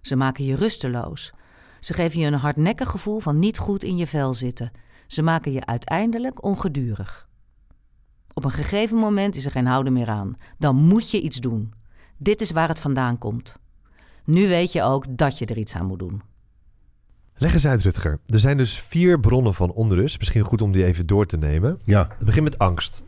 Ze 0.00 0.16
maken 0.16 0.44
je 0.44 0.56
rusteloos. 0.56 1.32
Ze 1.80 1.94
geven 1.94 2.20
je 2.20 2.26
een 2.26 2.34
hardnekkig 2.34 2.88
gevoel 2.90 3.18
van 3.20 3.38
niet 3.38 3.58
goed 3.58 3.82
in 3.84 3.96
je 3.96 4.06
vel 4.06 4.34
zitten. 4.34 4.70
Ze 5.06 5.22
maken 5.22 5.52
je 5.52 5.66
uiteindelijk 5.66 6.44
ongedurig. 6.44 7.28
Op 8.34 8.44
een 8.44 8.50
gegeven 8.50 8.96
moment 8.96 9.36
is 9.36 9.44
er 9.44 9.50
geen 9.50 9.66
houden 9.66 9.92
meer 9.92 10.08
aan. 10.08 10.36
Dan 10.58 10.76
moet 10.76 11.10
je 11.10 11.20
iets 11.20 11.38
doen. 11.38 11.72
Dit 12.16 12.40
is 12.40 12.50
waar 12.50 12.68
het 12.68 12.78
vandaan 12.80 13.18
komt. 13.18 13.56
Nu 14.24 14.48
weet 14.48 14.72
je 14.72 14.82
ook 14.82 15.04
dat 15.18 15.38
je 15.38 15.46
er 15.46 15.58
iets 15.58 15.74
aan 15.74 15.86
moet 15.86 15.98
doen. 15.98 16.22
Leg 17.34 17.52
eens 17.52 17.66
uit, 17.66 17.82
Rutger. 17.82 18.18
Er 18.26 18.38
zijn 18.38 18.56
dus 18.56 18.80
vier 18.80 19.20
bronnen 19.20 19.54
van 19.54 19.72
onrust. 19.72 20.18
Misschien 20.18 20.42
goed 20.42 20.62
om 20.62 20.72
die 20.72 20.84
even 20.84 21.06
door 21.06 21.26
te 21.26 21.36
nemen. 21.36 21.80
Ja, 21.84 22.08
Het 22.16 22.24
begint 22.26 22.44
met 22.44 22.58
angst. 22.58 23.02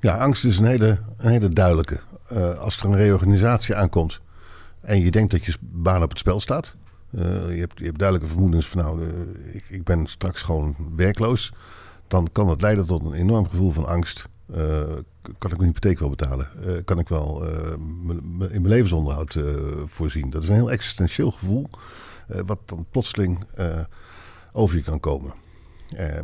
ja 0.00 0.16
angst 0.16 0.44
is 0.44 0.58
een 0.58 0.64
hele, 0.64 1.00
een 1.16 1.30
hele 1.30 1.48
duidelijke. 1.48 2.00
Eh, 2.28 2.58
als 2.58 2.78
er 2.78 2.84
een 2.84 2.96
reorganisatie 2.96 3.74
aankomt 3.74 4.20
en 4.80 5.00
je 5.00 5.10
denkt 5.10 5.30
dat 5.30 5.44
je 5.44 5.54
baan 5.60 6.02
op 6.02 6.08
het 6.08 6.18
spel 6.18 6.40
staat. 6.40 6.76
Eh, 7.12 7.54
je, 7.54 7.60
hebt, 7.60 7.78
je 7.78 7.84
hebt 7.84 7.98
duidelijke 7.98 8.32
vermoedens 8.32 8.68
van 8.68 8.82
nou, 8.82 9.02
eh, 9.02 9.54
ik, 9.54 9.64
ik 9.68 9.84
ben 9.84 10.06
straks 10.06 10.42
gewoon 10.42 10.76
werkloos. 10.96 11.52
Dan 12.08 12.28
kan 12.32 12.46
dat 12.46 12.60
leiden 12.60 12.86
tot 12.86 13.04
een 13.04 13.12
enorm 13.12 13.48
gevoel 13.48 13.70
van 13.70 13.86
angst. 13.86 14.28
Eh, 14.52 14.82
kan 15.38 15.50
ik 15.50 15.56
mijn 15.56 15.72
hypotheek 15.72 15.98
wel 15.98 16.10
betalen? 16.10 16.48
Kan 16.84 16.98
ik 16.98 17.08
wel 17.08 17.46
in 18.50 18.60
mijn 18.60 18.68
levensonderhoud 18.68 19.38
voorzien? 19.86 20.30
Dat 20.30 20.42
is 20.42 20.48
een 20.48 20.54
heel 20.54 20.70
existentieel 20.70 21.30
gevoel. 21.30 21.70
wat 22.26 22.58
dan 22.64 22.86
plotseling 22.90 23.44
over 24.52 24.76
je 24.76 24.82
kan 24.82 25.00
komen. 25.00 25.34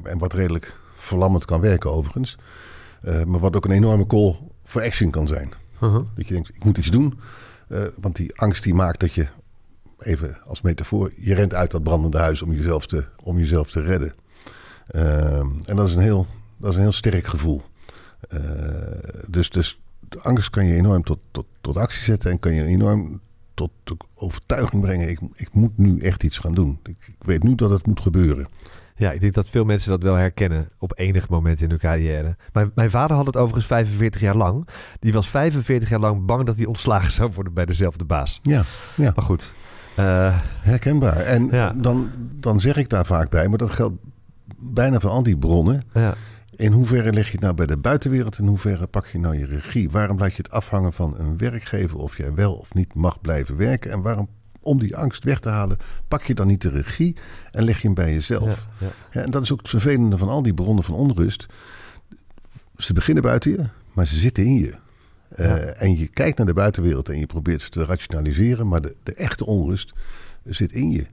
En 0.02 0.18
wat 0.18 0.32
redelijk 0.32 0.78
verlammend 0.96 1.44
kan 1.44 1.60
werken 1.60 1.92
overigens. 1.92 2.36
Maar 3.02 3.40
wat 3.40 3.56
ook 3.56 3.64
een 3.64 3.70
enorme 3.70 4.06
call 4.06 4.36
for 4.64 4.82
action 4.82 5.10
kan 5.10 5.26
zijn. 5.26 5.52
Uh-huh. 5.74 6.04
Dat 6.14 6.28
je 6.28 6.34
denkt, 6.34 6.48
ik 6.48 6.64
moet 6.64 6.78
iets 6.78 6.90
doen. 6.90 7.20
Want 8.00 8.16
die 8.16 8.36
angst 8.36 8.62
die 8.62 8.74
maakt 8.74 9.00
dat 9.00 9.14
je, 9.14 9.28
even 9.98 10.38
als 10.46 10.62
metafoor, 10.62 11.12
je 11.16 11.34
rent 11.34 11.54
uit 11.54 11.70
dat 11.70 11.82
brandende 11.82 12.18
huis 12.18 12.42
om 12.42 12.52
jezelf 12.52 12.86
te, 12.86 13.04
om 13.22 13.38
jezelf 13.38 13.70
te 13.70 13.80
redden. 13.80 14.14
Ehm, 14.86 15.48
en 15.64 15.76
dat 15.76 15.86
is 15.86 15.94
een 15.94 16.00
heel, 16.00 16.26
dat 16.56 16.70
is 16.70 16.76
een 16.76 16.82
heel 16.82 16.92
sterk 16.92 17.26
gevoel. 17.26 17.62
Eh, 18.28 18.40
dus, 19.28 19.50
dus 19.50 19.80
de 20.08 20.20
angst 20.20 20.50
kan 20.50 20.66
je 20.66 20.74
enorm 20.74 21.02
tot, 21.02 21.18
tot, 21.30 21.46
tot 21.60 21.76
actie 21.76 22.02
zetten 22.02 22.30
en 22.30 22.38
kan 22.38 22.54
je 22.54 22.64
enorm 22.64 23.20
tot 23.54 23.70
de 23.84 23.96
overtuiging 24.14 24.82
brengen. 24.82 25.08
Ik, 25.08 25.18
ik 25.34 25.48
moet 25.52 25.78
nu 25.78 26.00
echt 26.00 26.22
iets 26.22 26.38
gaan 26.38 26.54
doen. 26.54 26.80
Ik, 26.82 26.96
ik 27.06 27.16
weet 27.18 27.42
nu 27.42 27.54
dat 27.54 27.70
het 27.70 27.86
moet 27.86 28.00
gebeuren. 28.00 28.48
Ja, 28.96 29.12
ik 29.12 29.20
denk 29.20 29.34
dat 29.34 29.48
veel 29.48 29.64
mensen 29.64 29.90
dat 29.90 30.02
wel 30.02 30.14
herkennen 30.14 30.68
op 30.78 30.92
enig 30.96 31.28
moment 31.28 31.60
in 31.62 31.68
hun 31.70 31.78
carrière. 31.78 32.36
Mijn, 32.52 32.70
mijn 32.74 32.90
vader 32.90 33.16
had 33.16 33.26
het 33.26 33.36
overigens 33.36 33.66
45 33.66 34.20
jaar 34.20 34.36
lang. 34.36 34.68
Die 35.00 35.12
was 35.12 35.28
45 35.28 35.88
jaar 35.88 36.00
lang 36.00 36.26
bang 36.26 36.44
dat 36.46 36.56
hij 36.56 36.66
ontslagen 36.66 37.12
zou 37.12 37.30
worden 37.34 37.52
bij 37.52 37.64
dezelfde 37.64 38.04
baas. 38.04 38.40
Ja, 38.42 38.62
ja. 38.94 39.12
Maar 39.14 39.24
goed. 39.24 39.54
Eh, 39.98 40.38
herkenbaar. 40.60 41.16
En 41.16 41.46
Ja. 41.46 41.72
dan, 41.76 42.10
dan 42.40 42.60
zeg 42.60 42.76
ik 42.76 42.88
daar 42.88 43.06
vaak 43.06 43.30
bij, 43.30 43.48
maar 43.48 43.58
dat 43.58 43.70
geldt 43.70 43.96
bijna 44.58 45.00
voor 45.00 45.10
al 45.10 45.22
die 45.22 45.36
bronnen. 45.38 45.82
ja. 45.92 46.14
In 46.56 46.72
hoeverre 46.72 47.12
leg 47.12 47.26
je 47.26 47.32
het 47.32 47.40
nou 47.40 47.54
bij 47.54 47.66
de 47.66 47.76
buitenwereld? 47.76 48.38
In 48.38 48.46
hoeverre 48.46 48.86
pak 48.86 49.06
je 49.06 49.18
nou 49.18 49.38
je 49.38 49.46
regie? 49.46 49.90
Waarom 49.90 50.18
laat 50.18 50.30
je 50.34 50.42
het 50.42 50.50
afhangen 50.50 50.92
van 50.92 51.14
een 51.18 51.36
werkgever 51.36 51.96
of 51.98 52.16
jij 52.16 52.34
wel 52.34 52.54
of 52.54 52.74
niet 52.74 52.94
mag 52.94 53.20
blijven 53.20 53.56
werken? 53.56 53.90
En 53.90 54.02
waarom, 54.02 54.28
om 54.60 54.78
die 54.78 54.96
angst 54.96 55.24
weg 55.24 55.40
te 55.40 55.48
halen, 55.48 55.76
pak 56.08 56.22
je 56.22 56.34
dan 56.34 56.46
niet 56.46 56.62
de 56.62 56.68
regie 56.68 57.16
en 57.50 57.64
leg 57.64 57.76
je 57.76 57.86
hem 57.86 57.94
bij 57.94 58.12
jezelf? 58.14 58.66
Ja, 59.10 59.20
en 59.22 59.30
dat 59.30 59.42
is 59.42 59.52
ook 59.52 59.58
het 59.58 59.68
vervelende 59.68 60.18
van 60.18 60.28
al 60.28 60.42
die 60.42 60.54
bronnen 60.54 60.84
van 60.84 60.94
onrust. 60.94 61.46
Ze 62.76 62.92
beginnen 62.92 63.22
buiten 63.22 63.50
je, 63.50 63.64
maar 63.92 64.06
ze 64.06 64.18
zitten 64.18 64.44
in 64.44 64.54
je. 64.54 64.74
Eh. 65.38 65.82
En 65.82 65.98
je 65.98 66.06
kijkt 66.06 66.38
naar 66.38 66.46
de 66.46 66.52
buitenwereld 66.52 67.08
en 67.08 67.18
je 67.18 67.26
probeert 67.26 67.62
ze 67.62 67.68
te 67.68 67.84
rationaliseren, 67.84 68.68
maar 68.68 68.80
de, 68.80 68.96
de 69.02 69.14
echte 69.14 69.46
onrust 69.46 69.92
zit 70.44 70.72
in 70.72 70.90
je. 70.90 71.06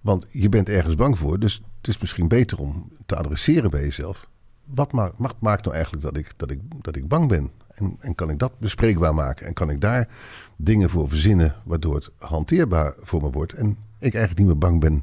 Want 0.00 0.26
je 0.30 0.48
bent 0.48 0.68
ergens 0.68 0.94
bang 0.94 1.18
voor, 1.18 1.38
dus 1.38 1.62
het 1.78 1.88
is 1.88 1.98
misschien 1.98 2.28
beter 2.28 2.58
om 2.58 2.88
te 3.06 3.16
adresseren 3.16 3.70
bij 3.70 3.80
jezelf. 3.80 4.28
Wat 4.64 4.92
maakt, 4.92 5.18
maakt 5.38 5.62
nou 5.64 5.74
eigenlijk 5.74 6.04
dat 6.04 6.16
ik, 6.16 6.32
dat 6.36 6.50
ik, 6.50 6.60
dat 6.80 6.96
ik 6.96 7.08
bang 7.08 7.28
ben? 7.28 7.50
En, 7.68 7.96
en 8.00 8.14
kan 8.14 8.30
ik 8.30 8.38
dat 8.38 8.58
bespreekbaar 8.58 9.14
maken? 9.14 9.46
En 9.46 9.52
kan 9.52 9.70
ik 9.70 9.80
daar 9.80 10.08
dingen 10.56 10.90
voor 10.90 11.08
verzinnen 11.08 11.54
waardoor 11.64 11.94
het 11.94 12.10
hanteerbaar 12.18 12.94
voor 12.98 13.22
me 13.22 13.30
wordt? 13.30 13.52
En 13.52 13.68
ik 13.98 14.14
eigenlijk 14.14 14.38
niet 14.38 14.46
meer 14.46 14.58
bang 14.58 14.80
ben 14.80 15.02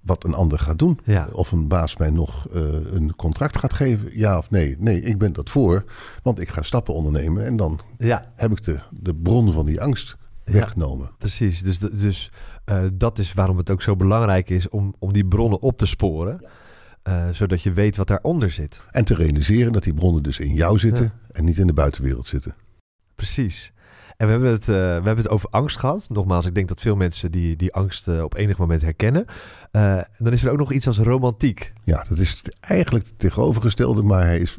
wat 0.00 0.24
een 0.24 0.34
ander 0.34 0.58
gaat 0.58 0.78
doen. 0.78 1.00
Ja. 1.04 1.28
Of 1.32 1.52
een 1.52 1.68
baas 1.68 1.96
mij 1.96 2.10
nog 2.10 2.48
eh, 2.48 2.62
een 2.92 3.16
contract 3.16 3.58
gaat 3.58 3.74
geven, 3.74 4.18
ja 4.18 4.38
of 4.38 4.50
nee. 4.50 4.76
Nee, 4.78 5.00
ik 5.00 5.18
ben 5.18 5.32
dat 5.32 5.50
voor, 5.50 5.84
want 6.22 6.40
ik 6.40 6.48
ga 6.48 6.62
stappen 6.62 6.94
ondernemen 6.94 7.44
en 7.44 7.56
dan 7.56 7.80
ja, 7.98 8.32
heb 8.36 8.50
ik 8.50 8.62
de, 8.62 8.78
de 8.90 9.14
bron 9.14 9.52
van 9.52 9.66
die 9.66 9.80
angst 9.80 10.16
Ja. 10.44 10.52
weggenomen. 10.52 11.10
precies. 11.18 11.62
Dus, 11.62 11.78
dus 11.78 12.30
eh, 12.64 12.84
dat 12.92 13.18
is 13.18 13.32
waarom 13.34 13.56
het 13.56 13.70
ook 13.70 13.82
zo 13.82 13.96
belangrijk 13.96 14.50
is 14.50 14.68
om, 14.68 14.94
om 14.98 15.12
die 15.12 15.24
bronnen 15.26 15.60
op 15.62 15.78
te 15.78 15.86
sporen. 15.86 16.40
eh, 17.02 17.28
zodat 17.32 17.62
je 17.62 17.72
weet 17.72 17.96
wat 17.96 18.06
daaronder 18.06 18.50
zit. 18.50 18.84
En 18.90 19.04
te 19.04 19.14
realiseren 19.14 19.72
dat 19.72 19.82
die 19.82 19.94
bronnen 19.94 20.22
dus 20.22 20.38
in 20.38 20.54
jou 20.54 20.78
zitten 20.78 21.04
Ja. 21.04 21.12
en 21.32 21.44
niet 21.44 21.58
in 21.58 21.66
de 21.66 21.72
buitenwereld 21.72 22.26
zitten. 22.28 22.54
Precies. 23.14 23.72
En 24.20 24.26
we 24.26 24.32
hebben, 24.32 24.50
het, 24.50 24.68
eh, 24.68 24.74
we 24.74 24.80
hebben 24.82 25.16
het 25.16 25.28
over 25.28 25.48
angst 25.50 25.78
gehad. 25.78 26.06
Nogmaals, 26.08 26.46
ik 26.46 26.54
denk 26.54 26.68
dat 26.68 26.80
veel 26.80 26.96
mensen 26.96 27.30
die, 27.30 27.56
die 27.56 27.72
angst 27.72 28.08
eh, 28.08 28.22
op 28.22 28.34
enig 28.34 28.58
moment 28.58 28.82
herkennen. 28.82 29.24
Eh, 29.70 29.98
dan 30.18 30.32
is 30.32 30.44
er 30.44 30.50
ook 30.50 30.58
nog 30.58 30.72
iets 30.72 30.86
als 30.86 30.98
romantiek. 30.98 31.72
Ja, 31.84 32.04
dat 32.08 32.18
is 32.18 32.44
eigenlijk 32.60 33.06
het 33.06 33.18
tegenovergestelde, 33.18 34.02
maar 34.02 34.24
hij 34.24 34.38
is 34.38 34.58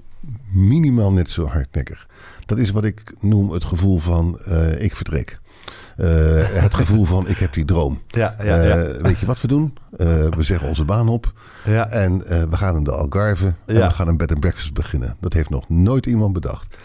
minimaal 0.51 1.11
net 1.11 1.29
zo 1.29 1.45
hardnekkig. 1.45 2.07
Dat 2.45 2.57
is 2.57 2.71
wat 2.71 2.83
ik 2.83 3.13
noem 3.19 3.51
het 3.51 3.63
gevoel 3.63 3.97
van 3.97 4.39
ik 4.77 4.95
vertrek. 4.95 5.39
Het 5.95 6.75
gevoel 6.81 7.05
van 7.05 7.27
ik 7.27 7.37
heb 7.37 7.53
die 7.53 7.65
droom. 7.65 8.01
Ja, 8.07 8.33
Eh, 8.37 9.01
weet 9.01 9.19
je 9.19 9.25
wat 9.25 9.41
we 9.41 9.47
doen? 9.47 9.73
We 9.89 10.35
zeggen 10.39 10.67
onze 10.67 10.85
baan 10.85 11.07
op 11.09 11.33
ja. 11.65 11.89
en 11.89 12.19
we 12.49 12.57
gaan 12.57 12.75
in 12.75 12.83
de 12.83 12.91
Algarve 12.91 13.53
en 13.65 13.75
Ja. 13.75 13.87
we 13.87 13.93
gaan 13.93 14.07
een 14.07 14.17
bed 14.17 14.31
and 14.31 14.39
breakfast 14.39 14.73
beginnen. 14.73 15.15
Dat 15.19 15.33
heeft 15.33 15.49
nog 15.49 15.69
nooit 15.69 16.05
iemand 16.05 16.33
bedacht. 16.33 16.77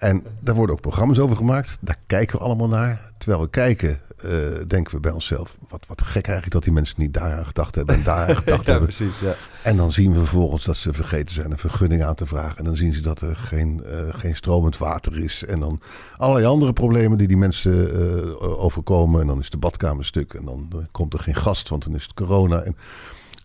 En 0.00 0.24
daar 0.40 0.54
worden 0.54 0.74
ook 0.74 0.80
programma's 0.80 1.18
over 1.18 1.36
gemaakt. 1.36 1.78
Daar 1.80 1.98
kijken 2.06 2.38
we 2.38 2.44
allemaal 2.44 2.68
naar. 2.68 3.12
Terwijl 3.18 3.42
we 3.42 3.50
kijken, 3.50 4.00
eh, 4.16 4.30
denken 4.66 4.94
we 4.94 5.00
bij 5.00 5.10
onszelf... 5.12 5.56
Wat, 5.68 5.84
wat 5.86 6.02
gek 6.02 6.24
eigenlijk 6.24 6.52
dat 6.52 6.62
die 6.62 6.72
mensen 6.72 6.94
niet 6.98 7.14
daaraan 7.14 7.46
gedacht 7.46 7.74
hebben... 7.74 7.94
en 7.94 8.02
daaraan 8.02 8.36
gedacht 8.44 8.64
ja, 8.66 8.70
hebben. 8.70 8.88
precies. 8.88 9.20
Ja. 9.20 9.34
En 9.62 9.76
dan 9.76 9.92
zien 9.92 10.12
we 10.12 10.18
vervolgens 10.18 10.64
dat 10.64 10.76
ze 10.76 10.92
vergeten 10.92 11.34
zijn 11.34 11.50
een 11.50 11.58
vergunning 11.58 12.02
aan 12.02 12.14
te 12.14 12.26
vragen. 12.26 12.56
En 12.56 12.64
dan 12.64 12.76
zien 12.76 12.94
ze 12.94 13.00
dat 13.00 13.20
er 13.20 13.36
geen, 13.36 13.82
eh, 13.84 14.14
geen 14.14 14.36
stromend 14.36 14.78
water 14.78 15.18
is. 15.18 15.44
En 15.44 15.60
dan 15.60 15.80
allerlei 16.16 16.46
andere 16.46 16.72
problemen 16.72 17.18
die 17.18 17.28
die 17.28 17.36
mensen 17.36 17.94
eh, 17.94 18.62
overkomen. 18.62 19.20
En 19.20 19.26
dan 19.26 19.40
is 19.40 19.50
de 19.50 19.58
badkamer 19.58 20.04
stuk. 20.04 20.34
En 20.34 20.44
dan 20.44 20.88
komt 20.90 21.14
er 21.14 21.20
geen 21.20 21.36
gast, 21.36 21.68
want 21.68 21.84
dan 21.84 21.94
is 21.94 22.02
het 22.02 22.14
corona. 22.14 22.60
En 22.60 22.76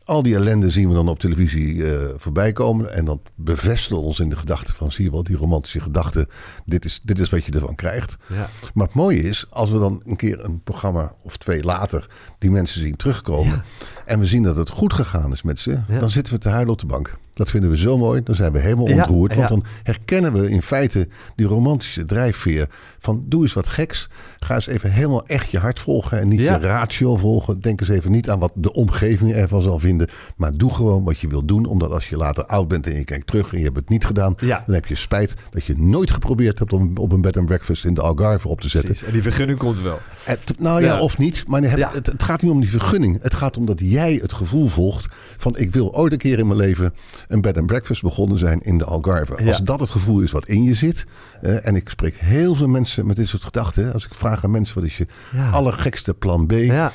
al 0.05 0.23
die 0.23 0.35
ellende 0.35 0.71
zien 0.71 0.87
we 0.87 0.93
dan 0.93 1.09
op 1.09 1.19
televisie 1.19 1.91
eh, 1.91 2.13
voorbij 2.17 2.53
komen. 2.53 2.93
En 2.93 3.05
dat 3.05 3.19
bevestigen 3.35 4.03
ons 4.03 4.19
in 4.19 4.29
de 4.29 4.37
gedachte 4.37 4.73
van... 4.73 4.91
zie 4.91 5.05
je 5.05 5.11
wel, 5.11 5.23
die 5.23 5.35
romantische 5.35 5.79
gedachte. 5.79 6.27
Dit 6.65 6.85
is, 6.85 6.99
dit 7.03 7.19
is 7.19 7.29
wat 7.29 7.45
je 7.45 7.51
ervan 7.51 7.75
krijgt. 7.75 8.15
Ja. 8.27 8.49
Maar 8.73 8.85
het 8.85 8.95
mooie 8.95 9.21
is, 9.21 9.45
als 9.49 9.71
we 9.71 9.79
dan 9.79 10.01
een 10.05 10.15
keer 10.15 10.43
een 10.43 10.61
programma 10.61 11.13
of 11.21 11.37
twee 11.37 11.63
later 11.63 12.07
die 12.39 12.51
mensen 12.51 12.81
zien 12.81 12.95
terugkomen. 12.95 13.63
En 14.05 14.19
we 14.19 14.25
zien 14.25 14.43
dat 14.43 14.55
het 14.55 14.69
goed 14.69 14.93
gegaan 14.93 15.31
is 15.31 15.41
met 15.41 15.59
ze. 15.59 15.79
Dan 15.99 16.09
zitten 16.09 16.33
we 16.33 16.39
te 16.39 16.49
huilen 16.49 16.73
op 16.73 16.79
de 16.79 16.85
bank. 16.85 17.17
Dat 17.35 17.49
vinden 17.49 17.69
we 17.69 17.77
zo 17.77 17.97
mooi. 17.97 18.23
Dan 18.23 18.35
zijn 18.35 18.51
we 18.51 18.59
helemaal 18.59 18.87
Ja, 18.87 18.95
ontroerd. 18.95 19.35
Want 19.35 19.49
dan 19.49 19.65
herkennen 19.83 20.33
we 20.33 20.49
in 20.49 20.61
feite 20.61 21.07
die 21.35 21.45
romantische 21.45 22.05
drijfveer. 22.05 22.67
Van 22.99 23.23
doe 23.27 23.41
eens 23.41 23.53
wat 23.53 23.67
geks. 23.67 24.09
Ga 24.39 24.55
eens 24.55 24.67
even 24.67 24.91
helemaal 24.91 25.25
echt 25.25 25.49
je 25.51 25.59
hart 25.59 25.79
volgen. 25.79 26.19
En 26.19 26.27
niet 26.27 26.39
Ja. 26.39 26.55
je 26.57 26.61
ratio 26.61 27.17
volgen. 27.17 27.61
Denk 27.61 27.79
eens 27.79 27.89
even 27.89 28.11
niet 28.11 28.29
aan 28.29 28.39
wat 28.39 28.51
de 28.55 28.73
omgeving 28.73 29.33
ervan 29.33 29.61
zal 29.61 29.79
vinden. 29.79 30.07
Maar 30.35 30.51
doe 30.57 30.73
gewoon 30.73 31.03
wat 31.03 31.19
je 31.19 31.27
wil 31.27 31.45
doen. 31.45 31.65
Omdat 31.65 31.91
als 31.91 32.09
je 32.09 32.17
later 32.17 32.45
oud 32.45 32.67
bent 32.67 32.87
en 32.87 32.95
je 32.95 33.03
kijkt 33.03 33.27
terug 33.27 33.51
en 33.53 33.57
je 33.57 33.63
hebt 33.63 33.75
het 33.75 33.89
niet 33.89 34.05
gedaan. 34.05 34.35
Dan 34.65 34.73
heb 34.75 34.85
je 34.85 34.95
spijt 34.95 35.33
dat 35.49 35.63
je 35.65 35.75
nooit 35.77 36.11
geprobeerd 36.11 36.59
hebt 36.59 36.73
om 36.73 36.91
op 36.97 37.11
een 37.11 37.21
bed 37.21 37.37
and 37.37 37.45
breakfast 37.45 37.85
in 37.85 37.93
de 37.93 38.01
Algarve 38.01 38.47
op 38.47 38.61
te 38.61 38.69
zetten. 38.69 38.89
Precies. 38.89 39.07
En 39.07 39.13
die 39.13 39.21
vergunning 39.21 39.59
komt 39.59 39.81
wel. 39.81 39.99
Het, 40.23 40.53
nou 40.59 40.83
ja, 40.83 40.99
of 40.99 41.17
niet. 41.17 41.43
Maar 41.47 41.61
het, 41.61 41.93
het, 41.93 42.05
het 42.05 42.23
gaat 42.23 42.41
niet 42.41 42.51
om 42.51 42.59
die 42.59 42.69
vergunning. 42.69 43.21
Het 43.21 43.33
gaat 43.33 43.57
om 43.57 43.65
dat 43.65 43.79
jij 43.83 44.13
het 44.21 44.33
gevoel 44.33 44.67
volgt 44.67 45.13
van 45.37 45.57
ik 45.57 45.71
wil 45.71 45.95
ooit 45.95 46.11
een 46.11 46.17
keer 46.17 46.39
in 46.39 46.47
mijn 46.47 46.59
leven 46.59 46.93
een 47.27 47.41
bed 47.41 47.57
and 47.57 47.67
breakfast 47.67 48.01
begonnen 48.01 48.37
zijn 48.37 48.59
in 48.61 48.77
de 48.77 48.85
Algarve. 48.85 49.43
Ja. 49.43 49.49
Als 49.49 49.61
dat 49.61 49.79
het 49.79 49.89
gevoel 49.89 50.21
is 50.21 50.31
wat 50.31 50.47
in 50.47 50.63
je 50.63 50.73
zit. 50.73 51.05
en 51.41 51.75
ik 51.75 51.89
spreek 51.89 52.15
heel 52.17 52.55
veel 52.55 52.67
mensen 52.67 53.05
met 53.05 53.15
dit 53.15 53.27
soort 53.27 53.43
gedachten. 53.43 53.93
Als 53.93 54.05
ik 54.05 54.13
vraag 54.13 54.43
aan 54.43 54.51
mensen 54.51 54.75
wat 54.75 54.83
is 54.83 54.97
je 54.97 55.07
Ja. 55.31 55.49
allergekste 55.49 56.13
plan 56.13 56.45
B. 56.47 56.51
Ja. 56.51 56.91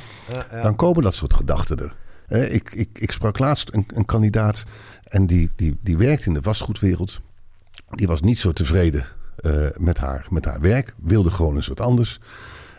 Dan 0.62 0.76
komen 0.76 1.02
dat 1.02 1.14
soort 1.14 1.34
gedachten 1.34 1.76
er. 1.78 1.96
Ik, 2.52 2.72
ik, 2.75 2.88
ik 2.92 3.12
sprak 3.12 3.38
laatst 3.38 3.68
een, 3.75 3.87
een 3.94 4.04
kandidaat 4.04 4.64
en 5.04 5.26
die, 5.26 5.50
die, 5.56 5.76
die 5.82 5.96
werkt 5.96 6.26
in 6.26 6.34
de 6.34 6.42
vastgoedwereld. 6.42 7.20
Die 7.90 8.06
was 8.06 8.20
niet 8.20 8.38
zo 8.38 8.52
tevreden 8.52 9.04
eh, 9.37 9.66
met, 9.76 9.99
haar, 9.99 10.26
met 10.30 10.44
haar 10.44 10.60
werk, 10.60 10.94
wilde 11.02 11.30
gewoon 11.30 11.54
eens 11.56 11.66
wat 11.68 11.80
anders. 11.80 12.20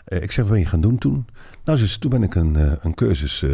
Eh, 0.05 0.22
ik 0.22 0.31
zeg, 0.31 0.43
wat 0.46 0.53
ben 0.53 0.62
je 0.63 0.67
gaan 0.70 0.81
doen 0.81 0.98
toen? 0.98 1.25
Nou, 1.63 1.77
zei, 1.77 2.00
toen 2.00 2.10
ben 2.10 2.24
ik 2.24 2.36
een, 2.36 2.55
eh, 2.55 2.72
een 2.81 2.93
cursus 2.93 3.46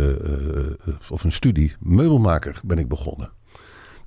of 1.09 1.23
een 1.23 1.31
studie 1.31 1.75
meubelmaker 1.79 2.59
ben 2.63 2.77
ik 2.77 2.87
begonnen. 2.87 3.29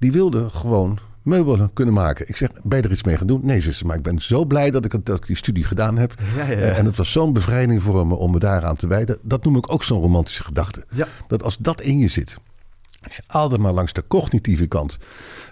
Die 0.00 0.12
wilde 0.12 0.48
gewoon 0.50 0.98
meubelen 1.22 1.72
kunnen 1.72 1.94
maken. 1.94 2.28
Ik 2.28 2.36
zeg, 2.36 2.48
ben 2.62 2.78
je 2.78 2.84
er 2.84 2.90
iets 2.92 3.02
mee 3.04 3.16
gaan 3.16 3.26
doen? 3.26 3.40
Nee, 3.44 3.60
zei, 3.60 3.74
maar 3.84 3.96
ik 3.96 4.02
ben 4.02 4.20
zo 4.22 4.44
blij 4.44 4.70
dat 4.70 4.84
ik, 4.84 4.92
het- 4.92 5.06
dat 5.06 5.16
ik 5.16 5.26
die 5.26 5.36
studie 5.36 5.64
gedaan 5.64 5.96
heb. 5.98 6.14
Ja, 6.36 6.44
ja, 6.44 6.50
ja. 6.50 6.56
Eh, 6.56 6.78
en 6.78 6.86
het 6.86 6.96
was 6.96 7.12
zo'n 7.12 7.32
bevrijding 7.32 7.82
voor 7.82 8.06
me 8.06 8.14
om 8.14 8.30
me 8.30 8.38
daaraan 8.38 8.76
te 8.76 8.86
wijden. 8.86 9.18
Dat 9.22 9.44
noem 9.44 9.56
ik 9.56 9.72
ook 9.72 9.84
zo'n 9.84 10.00
romantische 10.00 10.44
gedachte. 10.44 10.84
Dat 11.28 11.42
als 11.42 11.56
dat 11.56 11.80
in 11.80 11.98
je 11.98 12.08
zit, 12.08 12.36
als 13.02 13.16
je 13.16 13.22
altijd 13.26 13.60
maar 13.60 13.72
langs 13.72 13.92
de 13.92 14.04
cognitieve 14.08 14.66
kant, 14.66 14.98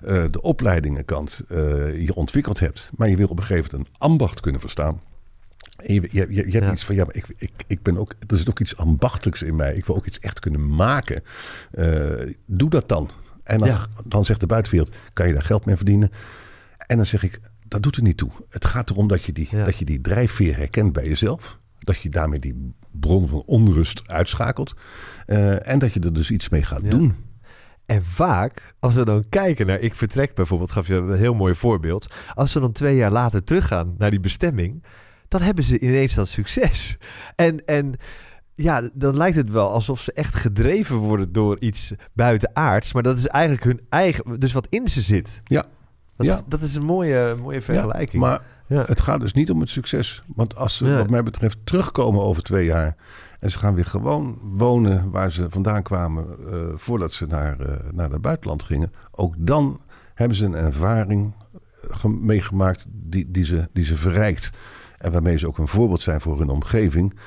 eh, 0.04 0.24
de 0.30 0.40
opleidingenkant, 0.42 1.40
eh 1.48 2.02
je 2.06 2.14
ontwikkeld 2.14 2.60
hebt, 2.60 2.90
maar 2.96 3.08
je 3.08 3.16
wil 3.16 3.28
op 3.28 3.38
een 3.38 3.44
gegeven 3.44 3.70
moment 3.72 3.88
een 3.90 3.96
ambacht 3.98 4.40
kunnen 4.40 4.60
verstaan. 4.60 5.00
En 5.78 5.94
je, 5.94 6.00
je, 6.10 6.26
je, 6.28 6.34
je 6.46 6.52
hebt 6.52 6.64
Ja. 6.64 6.72
iets 6.72 6.84
van, 6.84 6.94
ja, 6.94 7.04
maar 7.04 7.14
ik, 7.14 7.26
ik, 7.36 7.50
ik 7.66 7.82
ben 7.82 7.98
ook, 7.98 8.14
er 8.26 8.38
zit 8.38 8.48
ook 8.48 8.60
iets 8.60 8.76
ambachtelijks 8.76 9.42
in 9.42 9.56
mij. 9.56 9.74
Ik 9.74 9.84
wil 9.86 9.96
ook 9.96 10.06
iets 10.06 10.18
echt 10.18 10.38
kunnen 10.40 10.74
maken. 10.74 11.22
Doe 12.46 12.70
dat 12.70 12.88
dan. 12.88 13.10
En 13.48 13.58
dan, 13.58 13.68
Ja. 13.68 13.86
dan 14.04 14.24
zegt 14.24 14.40
de 14.40 14.46
buitenwereld, 14.46 14.96
kan 15.12 15.26
je 15.26 15.32
daar 15.32 15.42
geld 15.42 15.64
mee 15.64 15.76
verdienen? 15.76 16.10
En 16.86 16.96
dan 16.96 17.06
zeg 17.06 17.22
ik, 17.22 17.40
dat 17.68 17.82
doet 17.82 17.96
er 17.96 18.02
niet 18.02 18.16
toe. 18.16 18.30
Het 18.48 18.64
gaat 18.64 18.90
erom 18.90 19.08
dat 19.08 19.24
je 19.24 19.32
die, 19.32 19.48
Ja. 19.50 19.64
dat 19.64 19.76
je 19.78 19.84
die 19.84 20.00
drijfveer 20.00 20.56
herkent 20.56 20.92
bij 20.92 21.08
jezelf. 21.08 21.58
Dat 21.78 21.98
je 21.98 22.08
daarmee 22.08 22.38
die 22.38 22.72
bron 22.90 23.28
van 23.28 23.42
onrust 23.46 24.08
uitschakelt. 24.08 24.74
Eh, 25.26 25.68
en 25.68 25.78
dat 25.78 25.92
je 25.92 26.00
er 26.00 26.12
dus 26.12 26.30
iets 26.30 26.48
mee 26.48 26.62
gaat 26.64 26.82
Ja. 26.82 26.90
doen. 26.90 27.14
En 27.86 28.04
vaak, 28.04 28.74
als 28.78 28.94
we 28.94 29.04
dan 29.04 29.24
kijken 29.28 29.66
naar 29.66 29.80
Ik 29.80 29.94
Vertrek 29.94 30.34
bijvoorbeeld, 30.34 30.72
gaf 30.72 30.86
je 30.86 30.94
een 30.94 31.16
heel 31.18 31.34
mooi 31.34 31.54
voorbeeld. 31.54 32.06
Als 32.34 32.52
ze 32.52 32.60
dan 32.60 32.72
twee 32.72 32.96
jaar 32.96 33.10
later 33.10 33.44
teruggaan 33.44 33.94
naar 33.98 34.10
die 34.10 34.20
bestemming, 34.20 34.82
dan 35.28 35.42
hebben 35.42 35.64
ze 35.64 35.78
ineens 35.78 36.14
dat 36.14 36.28
succes. 36.28 36.96
En, 37.36 37.64
en 37.64 37.94
ja, 38.62 38.88
dan 38.94 39.16
lijkt 39.16 39.36
het 39.36 39.50
wel 39.50 39.70
alsof 39.70 40.00
ze 40.00 40.12
echt 40.12 40.34
gedreven 40.34 40.96
worden 40.96 41.32
door 41.32 41.60
iets 41.60 41.92
buitenaards. 42.12 42.92
Maar 42.92 43.02
dat 43.02 43.18
is 43.18 43.26
eigenlijk 43.26 43.64
hun 43.64 43.80
eigen, 43.88 44.40
dus 44.40 44.52
wat 44.52 44.66
in 44.70 44.88
ze 44.88 45.02
zit. 45.02 45.40
Ja. 45.44 45.64
Dat, 46.16 46.26
Ja. 46.26 46.42
dat 46.48 46.60
is 46.60 46.74
een 46.74 46.84
mooie, 46.84 47.36
mooie 47.42 47.60
vergelijking. 47.60 48.22
Ja, 48.22 48.28
maar 48.28 48.42
Ja. 48.68 48.82
het 48.86 49.00
gaat 49.00 49.20
dus 49.20 49.32
niet 49.32 49.50
om 49.50 49.60
het 49.60 49.70
succes. 49.70 50.22
Want 50.34 50.56
als 50.56 50.76
ze, 50.76 50.96
wat 50.96 51.10
mij 51.10 51.22
betreft, 51.22 51.56
terugkomen 51.64 52.20
over 52.20 52.42
twee 52.42 52.64
jaar. 52.64 52.96
en 53.40 53.50
ze 53.50 53.58
gaan 53.58 53.74
weer 53.74 53.84
gewoon 53.86 54.38
wonen 54.42 55.10
waar 55.10 55.32
ze 55.32 55.50
vandaan 55.50 55.82
kwamen. 55.82 56.26
eh, 56.50 56.58
voordat 56.76 57.12
ze 57.12 57.26
naar, 57.26 57.60
eh, 57.60 57.90
naar 57.92 58.10
het 58.10 58.20
buitenland 58.20 58.62
gingen. 58.62 58.92
ook 59.10 59.34
dan 59.38 59.80
hebben 60.14 60.36
ze 60.36 60.44
een 60.44 60.54
ervaring 60.54 61.32
eh, 61.52 61.60
ge- 61.96 62.08
meegemaakt 62.08 62.84
die, 62.88 63.30
die, 63.30 63.44
ze, 63.44 63.68
die 63.72 63.84
ze 63.84 63.96
verrijkt. 63.96 64.50
En 64.98 65.12
waarmee 65.12 65.38
ze 65.38 65.46
ook 65.46 65.58
een 65.58 65.68
voorbeeld 65.68 66.00
zijn 66.00 66.20
voor 66.20 66.38
hun 66.38 66.48
omgeving. 66.48 67.18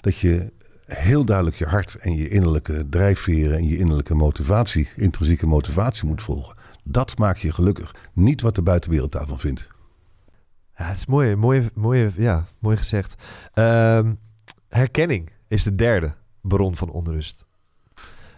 Dat 0.00 0.16
je 0.18 0.52
heel 0.86 1.24
duidelijk 1.24 1.56
je 1.56 1.66
hart 1.66 1.94
en 1.94 2.16
je 2.16 2.28
innerlijke 2.28 2.86
drijfveren 2.90 3.56
en 3.56 3.68
je 3.68 3.78
innerlijke 3.78 4.14
motivatie, 4.14 4.88
intrinsieke 4.96 5.46
motivatie 5.46 6.06
moet 6.08 6.22
volgen. 6.22 6.56
Dat 6.84 7.18
maakt 7.18 7.40
je 7.40 7.52
gelukkig. 7.52 7.94
Niet 8.12 8.40
wat 8.40 8.54
de 8.54 8.62
buitenwereld 8.62 9.12
daarvan 9.12 9.38
vindt. 9.38 9.68
Ja, 10.78 10.84
het 10.84 10.96
is 10.96 11.06
mooi, 11.06 11.34
mooi, 11.36 11.68
mooi, 11.74 12.10
ja, 12.16 12.44
mooi 12.58 12.76
gezegd. 12.76 13.14
Ehm, 13.52 14.12
herkenning 14.68 15.30
is 15.48 15.62
de 15.62 15.74
derde 15.74 16.12
bron 16.40 16.76
van 16.76 16.90
onrust. 16.90 17.44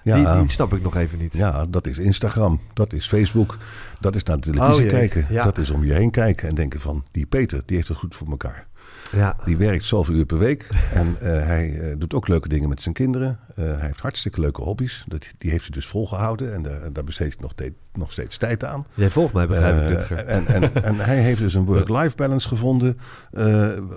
Ja, 0.03 0.33
Die, 0.33 0.41
die 0.43 0.51
snap 0.51 0.73
ik 0.73 0.83
nog 0.83 0.97
even 0.97 1.19
niet. 1.19 1.35
ja, 1.37 1.67
dat 1.67 1.87
is 1.87 1.99
Instagram, 1.99 2.61
dat 2.75 2.93
is 2.93 3.09
Facebook, 3.09 3.59
dat 4.01 4.15
is 4.15 4.23
naar 4.23 4.41
de 4.41 4.51
televisie 4.51 4.83
Oh 4.85 4.89
kijken. 4.91 5.27
ja. 5.31 5.43
Dat 5.43 5.59
is 5.59 5.71
om 5.71 5.85
je 5.85 5.93
heen 5.93 6.11
kijken 6.11 6.49
en 6.49 6.55
denken 6.55 6.81
van, 6.81 7.05
die 7.11 7.27
Peter, 7.27 7.63
die 7.67 7.77
heeft 7.77 7.89
het 7.89 7.97
goed 7.97 8.17
voor 8.17 8.31
elkaar. 8.31 8.68
Ja. 9.13 9.37
Die 9.45 9.57
werkt 9.57 9.85
zoveel 9.85 10.15
uur 10.15 10.27
per 10.27 10.39
week 10.39 10.69
en 10.93 11.17
eh, 11.21 11.31
hij 11.47 11.81
eh, 11.81 11.95
doet 11.99 12.15
ook 12.15 12.29
leuke 12.29 12.49
dingen 12.49 12.69
met 12.69 12.83
zijn 12.83 12.95
kinderen. 12.95 13.39
Eh, 13.55 13.65
hij 13.65 13.87
heeft 13.87 14.01
hartstikke 14.01 14.41
leuke 14.41 14.63
hobby's, 14.63 15.05
dat, 15.07 15.27
die 15.39 15.51
heeft 15.51 15.63
hij 15.63 15.73
dus 15.73 15.87
volgehouden 15.87 16.55
en 16.55 16.63
daar, 16.63 16.93
daar 16.93 17.05
besteedt 17.05 17.33
hij 17.35 17.43
nog, 17.43 17.55
te- 17.55 17.73
nog 17.93 18.13
steeds 18.13 18.37
tijd 18.37 18.65
aan. 18.65 18.87
Jij 18.95 19.11
volgt 19.11 19.33
mij, 19.33 19.47
begrijp 19.47 20.01
ik, 20.01 20.11
en, 20.11 20.47
en, 20.47 20.85
en 20.85 20.97
hij 20.97 21.19
heeft 21.19 21.39
dus 21.39 21.55
een 21.55 21.65
work-life 21.75 22.17
balance 22.17 22.49
gevonden. 22.49 22.99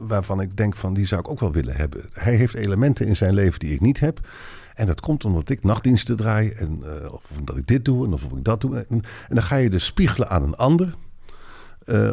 waarvan 0.01 0.41
ik 0.41 0.57
denk 0.57 0.75
van 0.75 0.93
die 0.93 1.05
zou 1.07 1.21
ik 1.21 1.29
ook 1.29 1.39
wel 1.39 1.51
willen 1.51 1.75
hebben. 1.75 2.01
Hij 2.13 2.35
heeft 2.35 2.55
elementen 2.55 3.07
in 3.07 3.15
zijn 3.15 3.33
leven 3.33 3.59
die 3.59 3.73
ik 3.73 3.81
niet 3.81 3.99
heb. 3.99 4.19
En 4.75 4.85
dat 4.85 4.99
komt 4.99 5.25
omdat 5.25 5.49
ik 5.49 5.63
nachtdiensten 5.63 6.17
draai. 6.17 6.49
En, 6.49 6.83
of 7.11 7.23
omdat 7.39 7.57
ik 7.57 7.67
dit 7.67 7.85
doe 7.85 8.05
en 8.05 8.13
of 8.13 8.23
ik 8.23 8.43
dat 8.43 8.61
doe. 8.61 8.75
En, 8.77 8.85
en 8.89 9.35
dan 9.35 9.43
ga 9.43 9.55
je 9.55 9.69
dus 9.69 9.85
spiegelen 9.85 10.29
aan 10.29 10.43
een 10.43 10.55
ander. 10.55 10.93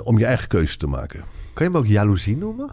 om 0.03 0.19
je 0.19 0.25
eigen 0.25 0.49
keuze 0.49 0.77
te 0.77 0.87
maken. 0.87 1.21
Kan 1.55 1.67
je 1.67 1.73
hem 1.73 1.83
ook 1.83 1.87
jaloezie 1.89 2.37
noemen? 2.37 2.71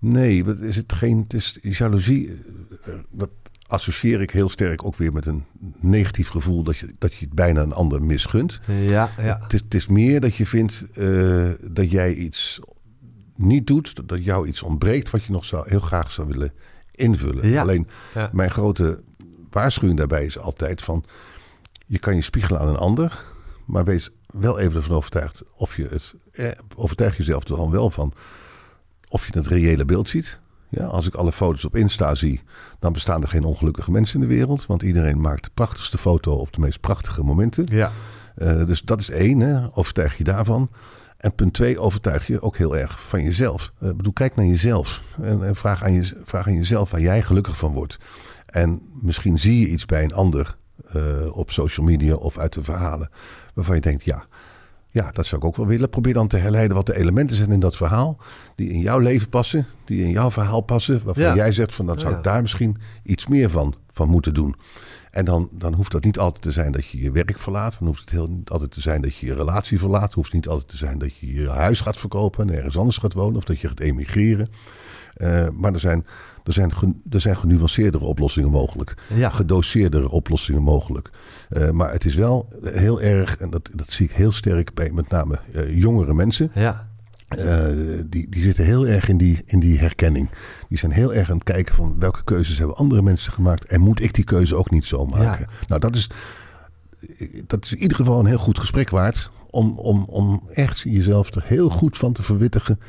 Nee, 0.00 0.44
dat 0.44 0.58
is 0.58 0.76
het 0.76 0.92
geen. 0.92 1.18
Het 1.28 1.32
is 1.62 1.78
jaloezie. 1.78 2.32
eh, 2.84 2.94
Dat 3.10 3.30
associeer 3.66 4.20
ik 4.20 4.30
heel 4.30 4.48
sterk 4.48 4.84
ook 4.84 4.96
weer 4.96 5.12
met 5.12 5.26
een 5.26 5.44
negatief 5.80 6.28
gevoel 6.28 6.62
dat 6.62 6.76
je, 6.76 6.94
dat 6.98 7.14
je 7.14 7.24
het 7.24 7.34
bijna 7.34 7.62
een 7.62 7.72
ander 7.72 8.02
misgunt. 8.02 8.60
Ja, 8.66 9.10
ja. 9.18 9.38
Het, 9.42 9.52
is, 9.52 9.60
het 9.60 9.74
is 9.74 9.86
meer 9.86 10.20
dat 10.20 10.34
je 10.36 10.46
vindt 10.46 10.90
eh, 10.94 11.48
dat 11.70 11.90
jij 11.90 12.14
iets 12.14 12.60
niet 13.34 13.66
doet, 13.66 13.94
dat- 13.96 14.08
dat 14.08 14.24
jou 14.24 14.46
iets 14.48 14.62
ontbreekt 14.62 15.10
wat 15.10 15.24
je 15.24 15.32
nog 15.32 15.44
zou, 15.44 15.68
heel 15.68 15.80
graag 15.80 16.12
zou 16.12 16.28
willen 16.28 16.52
invullen. 16.92 17.48
Ja. 17.48 17.60
Alleen 17.62 17.88
Ja. 18.14 18.30
mijn 18.32 18.50
grote 18.50 19.00
waarschuwing 19.50 19.98
daarbij 19.98 20.24
is 20.24 20.38
altijd 20.38 20.82
van 20.82 21.04
je 21.86 21.98
kan 21.98 22.14
je 22.14 22.20
spiegelen 22.22 22.60
aan 22.60 22.68
een 22.68 22.76
ander, 22.76 23.24
maar 23.66 23.84
wees 23.84 24.10
wel 24.26 24.58
even 24.58 24.76
ervan 24.76 24.96
overtuigd 24.96 25.42
of 25.56 25.76
je 25.76 25.86
het 25.86 26.14
eh, 26.32 26.48
overtuig 26.76 27.16
jezelf 27.16 27.48
er 27.48 27.56
dan 27.56 27.70
wel 27.70 27.90
van 27.90 28.12
of 29.10 29.26
je 29.26 29.38
het 29.38 29.46
reële 29.46 29.84
beeld 29.84 30.08
ziet. 30.08 30.40
Ja, 30.68 30.84
als 30.84 31.06
ik 31.06 31.14
alle 31.14 31.32
foto's 31.32 31.64
op 31.64 31.76
Insta 31.76 32.14
zie, 32.14 32.42
dan 32.78 32.92
bestaan 32.92 33.22
er 33.22 33.28
geen 33.28 33.44
ongelukkige 33.44 33.90
mensen 33.90 34.20
in 34.20 34.28
de 34.28 34.34
wereld. 34.34 34.66
Want 34.66 34.82
iedereen 34.82 35.20
maakt 35.20 35.44
de 35.44 35.50
prachtigste 35.54 35.98
foto 35.98 36.32
op 36.32 36.52
de 36.52 36.60
meest 36.60 36.80
prachtige 36.80 37.22
momenten. 37.22 37.66
Ja. 37.68 37.90
Uh, 38.38 38.66
dus 38.66 38.82
dat 38.82 39.00
is 39.00 39.10
één, 39.10 39.40
hè? 39.40 39.66
overtuig 39.76 40.18
je 40.18 40.24
daarvan. 40.24 40.70
En 41.16 41.34
punt 41.34 41.54
twee, 41.54 41.78
overtuig 41.78 42.26
je 42.26 42.40
ook 42.40 42.56
heel 42.56 42.76
erg 42.76 43.00
van 43.00 43.22
jezelf. 43.22 43.72
Uh, 43.82 43.90
bedoel, 43.90 44.12
kijk 44.12 44.34
naar 44.34 44.46
jezelf 44.46 45.02
en, 45.22 45.46
en, 45.46 45.56
vraag, 45.56 45.84
aan 45.84 45.92
je, 45.92 46.20
vraag 46.24 46.46
aan 46.46 46.54
jezelf 46.54 46.90
waar 46.90 47.00
jij 47.00 47.22
gelukkig 47.22 47.56
van 47.56 47.72
wordt. 47.72 47.98
En 48.46 48.82
misschien 49.02 49.38
zie 49.38 49.60
je 49.60 49.68
iets 49.68 49.86
bij 49.86 50.04
een 50.04 50.14
ander 50.14 50.56
uh, 50.96 51.36
op 51.36 51.50
social 51.50 51.86
media 51.86 52.14
of 52.14 52.38
uit 52.38 52.52
de 52.52 52.62
verhalen 52.62 53.10
waarvan 53.54 53.74
je 53.74 53.80
denkt, 53.80 54.04
ja, 54.04 54.26
ja, 54.90 55.10
dat 55.10 55.26
zou 55.26 55.40
ik 55.40 55.46
ook 55.46 55.56
wel 55.56 55.66
willen. 55.66 55.90
Probeer 55.90 56.14
dan 56.14 56.28
te 56.28 56.36
herleiden 56.36 56.76
wat 56.76 56.86
de 56.86 56.98
elementen 56.98 57.36
zijn 57.36 57.52
in 57.52 57.60
dat 57.60 57.76
verhaal. 57.76 58.18
Die 58.54 58.70
in 58.70 58.80
jouw 58.80 58.98
leven 58.98 59.28
passen. 59.28 59.66
Die 59.84 60.02
in 60.02 60.10
jouw 60.10 60.30
verhaal 60.30 60.60
passen. 60.60 61.00
Waarvan 61.04 61.24
ja. 61.24 61.34
jij 61.34 61.52
zegt 61.52 61.74
van 61.74 61.86
dat 61.86 62.00
zou 62.00 62.14
ik 62.14 62.22
daar 62.22 62.40
misschien 62.40 62.76
iets 63.02 63.26
meer 63.26 63.50
van, 63.50 63.74
van 63.92 64.08
moeten 64.08 64.34
doen. 64.34 64.54
En 65.10 65.24
dan, 65.24 65.48
dan 65.52 65.74
hoeft 65.74 65.92
dat 65.92 66.04
niet 66.04 66.18
altijd 66.18 66.42
te 66.42 66.52
zijn 66.52 66.72
dat 66.72 66.86
je 66.86 67.00
je 67.00 67.10
werk 67.10 67.38
verlaat. 67.38 67.76
Dan 67.78 67.88
hoeft 67.88 68.00
het 68.00 68.10
heel 68.10 68.28
niet 68.28 68.50
altijd 68.50 68.70
te 68.70 68.80
zijn 68.80 69.02
dat 69.02 69.16
je 69.16 69.26
je 69.26 69.34
relatie 69.34 69.78
verlaat. 69.78 70.02
Het 70.02 70.12
hoeft 70.12 70.32
niet 70.32 70.48
altijd 70.48 70.68
te 70.68 70.76
zijn 70.76 70.98
dat 70.98 71.16
je 71.16 71.32
je 71.32 71.48
huis 71.48 71.80
gaat 71.80 71.96
verkopen 71.96 72.48
en 72.48 72.54
ergens 72.56 72.78
anders 72.78 72.96
gaat 72.96 73.12
wonen. 73.12 73.36
Of 73.36 73.44
dat 73.44 73.60
je 73.60 73.68
gaat 73.68 73.80
emigreren. 73.80 74.48
Uh, 75.16 75.48
maar 75.48 75.72
er 75.72 75.80
zijn, 75.80 76.06
er, 76.44 76.52
zijn, 76.52 76.72
er 77.10 77.20
zijn 77.20 77.36
genuanceerdere 77.36 78.04
oplossingen 78.04 78.50
mogelijk. 78.50 78.94
Ja. 79.14 79.28
Gedoseerdere 79.28 80.10
oplossingen 80.10 80.62
mogelijk. 80.62 81.10
Uh, 81.50 81.70
maar 81.70 81.92
het 81.92 82.04
is 82.04 82.14
wel 82.14 82.48
heel 82.62 83.00
erg, 83.00 83.36
en 83.36 83.50
dat, 83.50 83.70
dat 83.74 83.90
zie 83.90 84.06
ik 84.06 84.12
heel 84.12 84.32
sterk 84.32 84.74
bij 84.74 84.90
met 84.90 85.08
name 85.08 85.38
uh, 85.54 85.78
jongere 85.78 86.14
mensen. 86.14 86.50
Ja. 86.54 86.89
Uh, 87.38 88.00
die, 88.06 88.28
die 88.28 88.42
zitten 88.42 88.64
heel 88.64 88.86
erg 88.86 89.08
in 89.08 89.16
die, 89.16 89.42
in 89.44 89.60
die 89.60 89.78
herkenning. 89.78 90.30
Die 90.68 90.78
zijn 90.78 90.92
heel 90.92 91.14
erg 91.14 91.30
aan 91.30 91.34
het 91.34 91.44
kijken 91.44 91.74
van 91.74 91.96
welke 91.98 92.24
keuzes 92.24 92.58
hebben 92.58 92.76
andere 92.76 93.02
mensen 93.02 93.32
gemaakt. 93.32 93.64
En 93.64 93.80
moet 93.80 94.02
ik 94.02 94.14
die 94.14 94.24
keuze 94.24 94.56
ook 94.56 94.70
niet 94.70 94.84
zo 94.84 95.06
maken? 95.06 95.46
Ja. 95.50 95.66
Nou, 95.66 95.80
dat 95.80 95.94
is, 95.94 96.10
dat 97.46 97.64
is 97.64 97.72
in 97.72 97.78
ieder 97.78 97.96
geval 97.96 98.20
een 98.20 98.26
heel 98.26 98.38
goed 98.38 98.58
gesprek 98.58 98.90
waard. 98.90 99.30
Om, 99.50 99.78
om, 99.78 100.04
om 100.04 100.48
echt 100.52 100.78
jezelf 100.78 101.34
er 101.34 101.42
heel 101.44 101.70
goed 101.70 101.96
van 101.96 102.12
te 102.12 102.22
verwittigen. 102.22 102.80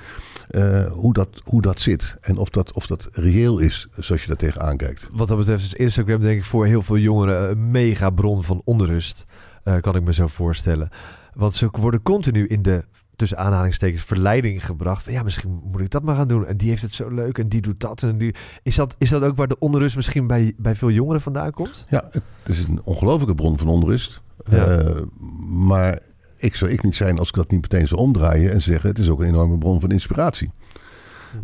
Uh, 0.52 0.92
hoe, 0.92 1.14
dat, 1.14 1.42
hoe 1.44 1.62
dat 1.62 1.82
zit. 1.82 2.18
En 2.22 2.38
of 2.38 2.50
dat, 2.50 2.74
of 2.74 2.88
dat 2.88 3.10
reëel 3.12 3.60
is 3.60 3.88
zoals 3.98 4.22
je 4.22 4.28
daar 4.28 4.38
tegenaan 4.38 4.78
kijkt. 4.78 5.10
Wat 5.12 5.28
dat 5.28 5.38
betreft 5.38 5.66
is 5.66 5.74
Instagram 5.74 6.22
denk 6.22 6.38
ik 6.38 6.46
voor 6.46 6.66
heel 6.66 6.82
veel 6.82 6.98
jongeren 6.98 7.50
een 7.50 7.72
mega 7.72 8.10
bron 8.10 8.44
van 8.44 8.62
onrust. 8.66 9.26
Uh, 9.64 9.80
kan 9.80 9.96
ik 9.96 10.04
me 10.04 10.14
zo 10.14 10.28
voorstellen. 10.28 10.90
Want 11.34 11.54
ze 11.54 11.70
worden 11.72 12.02
continu 12.02 12.48
in 12.48 12.62
de 12.62 12.84
tussen 13.22 13.38
aanhalingstekens 13.38 14.04
verleiding 14.04 14.66
gebracht. 14.66 15.04
Van, 15.04 15.14
ja, 15.14 15.24
misschien 15.24 15.62
moet 15.64 15.82
ik 15.82 15.90
dat 15.90 16.04
maar 16.04 16.16
gaan 16.16 16.28
doen. 16.28 16.46
En 16.46 16.58
die 16.58 16.70
heeft 16.70 16.82
het 16.82 16.94
zo 16.94 17.10
leuk 17.10 17.38
en 17.38 17.48
die 17.48 17.62
doet 17.62 17.80
dat. 17.80 18.04
En 18.04 18.18
die... 18.18 18.36
is, 18.64 18.76
dat 18.76 18.96
is 18.98 19.10
dat 19.10 19.24
ook 19.24 19.36
waar 19.36 19.48
de 19.48 19.60
onrust 19.60 19.96
misschien 19.96 20.28
bij, 20.28 20.54
bij 20.58 20.76
veel 20.76 20.92
jongeren 20.92 21.22
vandaan 21.22 21.52
komt? 21.52 21.86
Ja, 21.90 22.10
het 22.12 22.24
is 22.44 22.60
een 22.60 22.82
ongelofelijke 22.84 23.36
bron 23.36 23.58
van 23.58 23.68
onrust. 23.68 24.22
Ja. 24.50 24.80
Uh, 24.80 25.02
maar 25.48 26.00
ik 26.38 26.56
zou 26.56 26.72
ik 26.72 26.84
niet 26.84 26.96
zijn 26.96 27.20
als 27.20 27.28
ik 27.28 27.36
dat 27.36 27.52
niet 27.52 27.62
meteen 27.62 27.88
zou 27.88 28.02
omdraaien 28.02 28.52
en 28.52 28.62
zeggen: 28.62 28.90
het 28.90 29.00
is 29.00 29.10
ook 29.10 29.20
een 29.20 29.28
enorme 29.28 29.58
bron 29.58 29.82
van 29.82 29.92
inspiratie. 29.92 30.52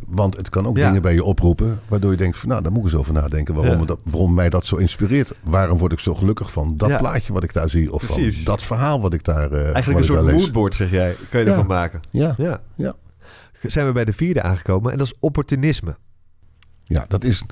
Want 0.08 0.38
het 0.38 0.50
kan 0.50 0.68
ook 0.68 0.78
Ja. 0.78 0.88
dingen 0.88 1.02
bij 1.02 1.14
je 1.14 1.24
oproepen 1.24 1.80
waardoor 1.88 2.12
je 2.12 2.18
denkt 2.18 2.38
van 2.38 2.50
nou, 2.50 2.62
daar 2.62 2.72
moet 2.72 2.80
ik 2.86 2.86
eens 2.92 3.00
over 3.00 3.14
nadenken 3.14 3.54
waarom, 3.54 3.80
Ja. 3.80 3.86
dat, 3.86 4.00
waarom 4.04 4.34
mij 4.34 4.50
dat 4.50 4.66
zo 4.66 4.76
inspireert. 4.76 5.32
Waarom 5.44 5.78
word 5.78 5.92
ik 5.92 6.00
zo 6.00 6.16
gelukkig 6.16 6.52
van 6.52 6.78
dat 6.78 6.90
Ja. 6.90 6.98
plaatje 6.98 7.34
wat 7.34 7.44
ik 7.44 7.54
daar 7.54 7.70
zie 7.70 7.94
of 7.94 8.04
Precies. 8.06 8.36
van 8.36 8.46
dat 8.54 8.64
verhaal 8.64 9.02
wat 9.02 9.14
ik 9.14 9.24
daar, 9.24 9.52
eh, 9.52 9.62
Eigenlijk 9.74 9.98
een 10.00 10.04
soort 10.16 10.32
moodboard, 10.32 10.76
zeg 10.76 10.92
jij. 10.92 11.16
Kan 11.30 11.40
je 11.40 11.46
ervan 11.46 11.68
maken? 11.68 12.00
Ja, 12.12 12.36
Ja. 12.38 12.62
Ja. 12.76 12.96
Zijn 13.62 13.86
we 13.88 13.92
bij 13.92 14.06
de 14.06 14.14
vierde 14.14 14.42
aangekomen 14.42 14.92
en 14.92 14.98
dat 14.98 15.08
is 15.08 15.14
opportunisme. 15.20 15.96
ja, 16.84 17.06
dat 17.08 17.24
is, 17.24 17.44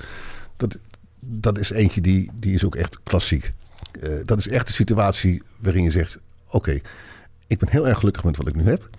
dat, 0.58 0.78
dat 1.20 1.58
is 1.58 1.70
eentje 1.70 2.02
die, 2.02 2.32
die 2.40 2.54
is 2.56 2.66
ook 2.66 2.76
echt 2.76 3.00
klassiek. 3.04 3.54
Eh, 4.02 4.10
dat 4.24 4.38
is 4.38 4.48
echt 4.48 4.68
de 4.68 4.74
situatie 4.74 5.42
waarin 5.60 5.84
je 5.84 5.92
zegt: 5.92 6.18
Oké, 6.52 6.80
ik 7.48 7.60
ben 7.60 7.70
heel 7.70 7.88
erg 7.88 8.00
gelukkig 8.00 8.24
met 8.24 8.38
wat 8.38 8.48
ik 8.48 8.56
nu 8.56 8.64
heb. 8.64 8.90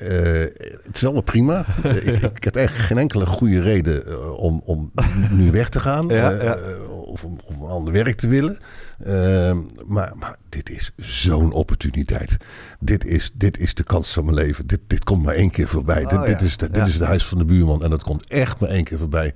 Eh, 0.00 0.40
het 0.82 0.94
is 0.94 1.04
allemaal 1.04 1.22
prima. 1.22 1.64
Eh, 1.82 2.06
ik, 2.06 2.22
ik 2.22 2.44
heb 2.44 2.56
eigenlijk 2.56 2.86
geen 2.86 2.98
enkele 2.98 3.26
goede 3.26 3.62
reden 3.62 4.06
eh, 4.06 4.38
om, 4.38 4.62
om 4.64 4.92
nu 5.30 5.50
weg 5.50 5.68
te 5.68 5.80
gaan. 5.80 6.08
Ja, 6.08 6.30
ja. 6.30 6.58
of 6.88 7.24
om, 7.24 7.38
om 7.44 7.62
een 7.62 7.70
ander 7.70 7.92
werk 7.92 8.16
te 8.16 8.28
willen. 8.28 8.58
Eh, 8.98 9.56
maar, 9.86 10.12
maar 10.16 10.36
dit 10.48 10.70
is 10.70 10.92
zo'n 10.96 11.52
opportuniteit. 11.52 12.36
Dit 12.80 13.04
is, 13.04 13.30
dit 13.34 13.58
is 13.58 13.74
de 13.74 13.82
kans 13.82 14.12
van 14.12 14.24
mijn 14.24 14.36
leven. 14.36 14.66
Dit, 14.66 14.80
dit 14.86 15.04
komt 15.04 15.24
maar 15.24 15.34
één 15.34 15.50
keer 15.50 15.68
voorbij. 15.68 16.04
Oh, 16.04 16.10
dit, 16.10 16.26
dit, 16.26 16.40
is, 16.42 16.56
dit 16.56 16.86
is 16.86 16.94
het 16.94 17.02
huis 17.02 17.26
van 17.26 17.38
de 17.38 17.44
buurman. 17.44 17.82
En 17.82 17.90
dat 17.90 18.02
komt 18.02 18.26
echt 18.26 18.60
maar 18.60 18.70
één 18.70 18.84
keer 18.84 18.98
voorbij. 18.98 19.34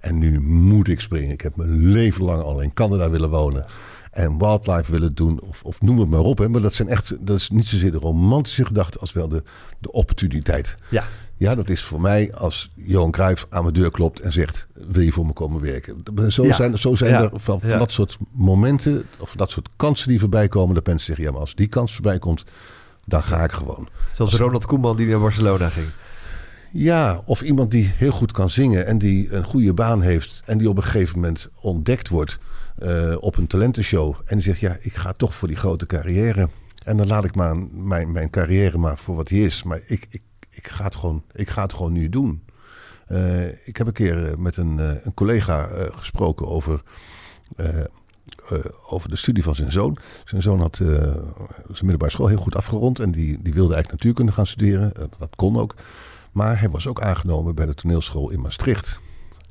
En 0.00 0.18
nu 0.18 0.40
moet 0.40 0.88
ik 0.88 1.00
springen. 1.00 1.30
Ik 1.30 1.40
heb 1.40 1.56
mijn 1.56 1.86
leven 1.86 2.24
lang 2.24 2.42
al 2.42 2.60
in 2.60 2.72
Canada 2.72 3.10
willen 3.10 3.30
wonen. 3.30 3.64
En 4.14 4.38
wildlife 4.38 4.92
willen 4.92 5.14
doen. 5.14 5.40
Of, 5.40 5.62
of 5.62 5.80
noem 5.80 5.98
het 5.98 6.08
maar 6.08 6.20
op. 6.20 6.38
Hè. 6.38 6.48
Maar 6.48 6.60
dat 6.60 6.74
zijn 6.74 6.88
echt. 6.88 7.16
Dat 7.26 7.36
is 7.36 7.50
niet 7.50 7.66
zozeer 7.66 7.90
de 7.92 7.98
romantische 7.98 8.64
gedachte. 8.66 8.98
als 8.98 9.12
wel 9.12 9.28
de, 9.28 9.42
de 9.78 9.92
opportuniteit. 9.92 10.74
Ja. 10.90 11.04
Ja, 11.36 11.54
dat 11.54 11.68
is 11.68 11.82
voor 11.82 12.00
mij 12.00 12.34
als 12.34 12.70
Johan 12.74 13.10
Cruijff 13.10 13.46
aan 13.50 13.62
mijn 13.62 13.74
deur 13.74 13.90
klopt 13.90 14.20
en 14.20 14.32
zegt: 14.32 14.66
Wil 14.74 15.02
je 15.02 15.12
voor 15.12 15.26
me 15.26 15.32
komen 15.32 15.60
werken? 15.60 16.02
Zo 16.28 16.44
Ja. 16.44 16.54
zijn, 16.54 16.78
zo 16.78 16.94
zijn 16.94 17.10
Ja. 17.10 17.22
er 17.22 17.30
van, 17.34 17.60
van 17.60 17.68
Ja. 17.70 17.78
dat 17.78 17.92
soort 17.92 18.18
momenten. 18.32 19.06
of 19.18 19.32
dat 19.36 19.50
soort 19.50 19.68
kansen 19.76 20.08
die 20.08 20.20
voorbij 20.20 20.48
komen. 20.48 20.74
dat 20.74 20.86
mensen 20.86 21.06
zeggen: 21.06 21.24
Ja, 21.24 21.30
maar 21.30 21.40
als 21.40 21.54
die 21.54 21.66
kans 21.66 21.92
voorbij 21.92 22.18
komt. 22.18 22.44
dan 23.06 23.22
ga 23.22 23.44
ik 23.44 23.52
gewoon. 23.52 23.88
Zoals 24.12 24.34
Ronald 24.34 24.66
Koeman 24.66 24.96
die 24.96 25.06
naar 25.06 25.20
Barcelona 25.20 25.68
ging. 25.68 25.86
Ja, 26.72 27.22
of 27.24 27.42
iemand 27.42 27.70
die 27.70 27.92
heel 27.96 28.10
goed 28.12 28.32
kan 28.32 28.50
zingen 28.50 28.86
en 28.86 28.98
die 28.98 29.32
een 29.32 29.44
goede 29.44 29.74
baan 29.74 30.00
heeft 30.00 30.42
en 30.44 30.58
die 30.58 30.68
op 30.68 30.76
een 30.76 30.82
gegeven 30.82 31.14
moment 31.20 31.48
ontdekt 31.60 32.08
wordt 32.08 32.38
eh, 32.78 33.16
op 33.20 33.36
een 33.36 33.46
talentenshow 33.46 34.14
en 34.24 34.36
die 34.36 34.44
zegt 34.44 34.60
ja, 34.60 34.76
ik 34.80 34.94
ga 34.94 35.12
toch 35.12 35.34
voor 35.34 35.48
die 35.48 35.56
grote 35.56 35.86
carrière 35.86 36.48
en 36.84 36.96
dan 36.96 37.06
laat 37.06 37.24
ik 37.24 37.34
maar 37.34 37.56
mijn, 37.72 38.12
mijn 38.12 38.30
carrière 38.30 38.78
maar 38.78 38.98
voor 38.98 39.16
wat 39.16 39.26
die 39.26 39.44
is, 39.44 39.62
maar 39.62 39.80
ik, 39.86 40.06
ik, 40.10 40.22
ik, 40.50 40.68
ga, 40.68 40.84
het 40.84 40.94
gewoon, 40.94 41.24
ik 41.32 41.50
ga 41.50 41.62
het 41.62 41.72
gewoon 41.72 41.92
nu 41.92 42.08
doen. 42.08 42.42
Eh, 43.06 43.66
ik 43.66 43.76
heb 43.76 43.86
een 43.86 43.92
keer 43.92 44.26
eh, 44.26 44.36
met 44.36 44.56
een, 44.56 44.78
een 44.78 45.14
collega 45.14 45.68
gesproken 45.90 46.46
over, 46.46 46.82
over 48.88 49.10
de 49.10 49.16
studie 49.16 49.42
van 49.42 49.54
zijn 49.54 49.72
zoon. 49.72 49.98
Zijn 50.24 50.42
zoon 50.42 50.60
had 50.60 50.76
zijn 50.76 51.80
middelbare 51.80 52.10
school 52.10 52.26
heel 52.26 52.36
goed 52.36 52.56
afgerond 52.56 52.98
en 52.98 53.10
die, 53.10 53.42
die 53.42 53.52
wilde 53.52 53.74
eigenlijk 53.74 54.02
natuurkunde 54.02 54.32
gaan 54.32 54.46
studeren. 54.46 54.92
Dat 55.18 55.36
kon 55.36 55.58
ook. 55.58 55.74
Maar 56.32 56.60
hij 56.60 56.70
was 56.70 56.86
ook 56.86 57.00
aangenomen 57.00 57.54
bij 57.54 57.66
de 57.66 57.74
toneelschool 57.74 58.30
in 58.30 58.40
Maastricht. 58.40 59.00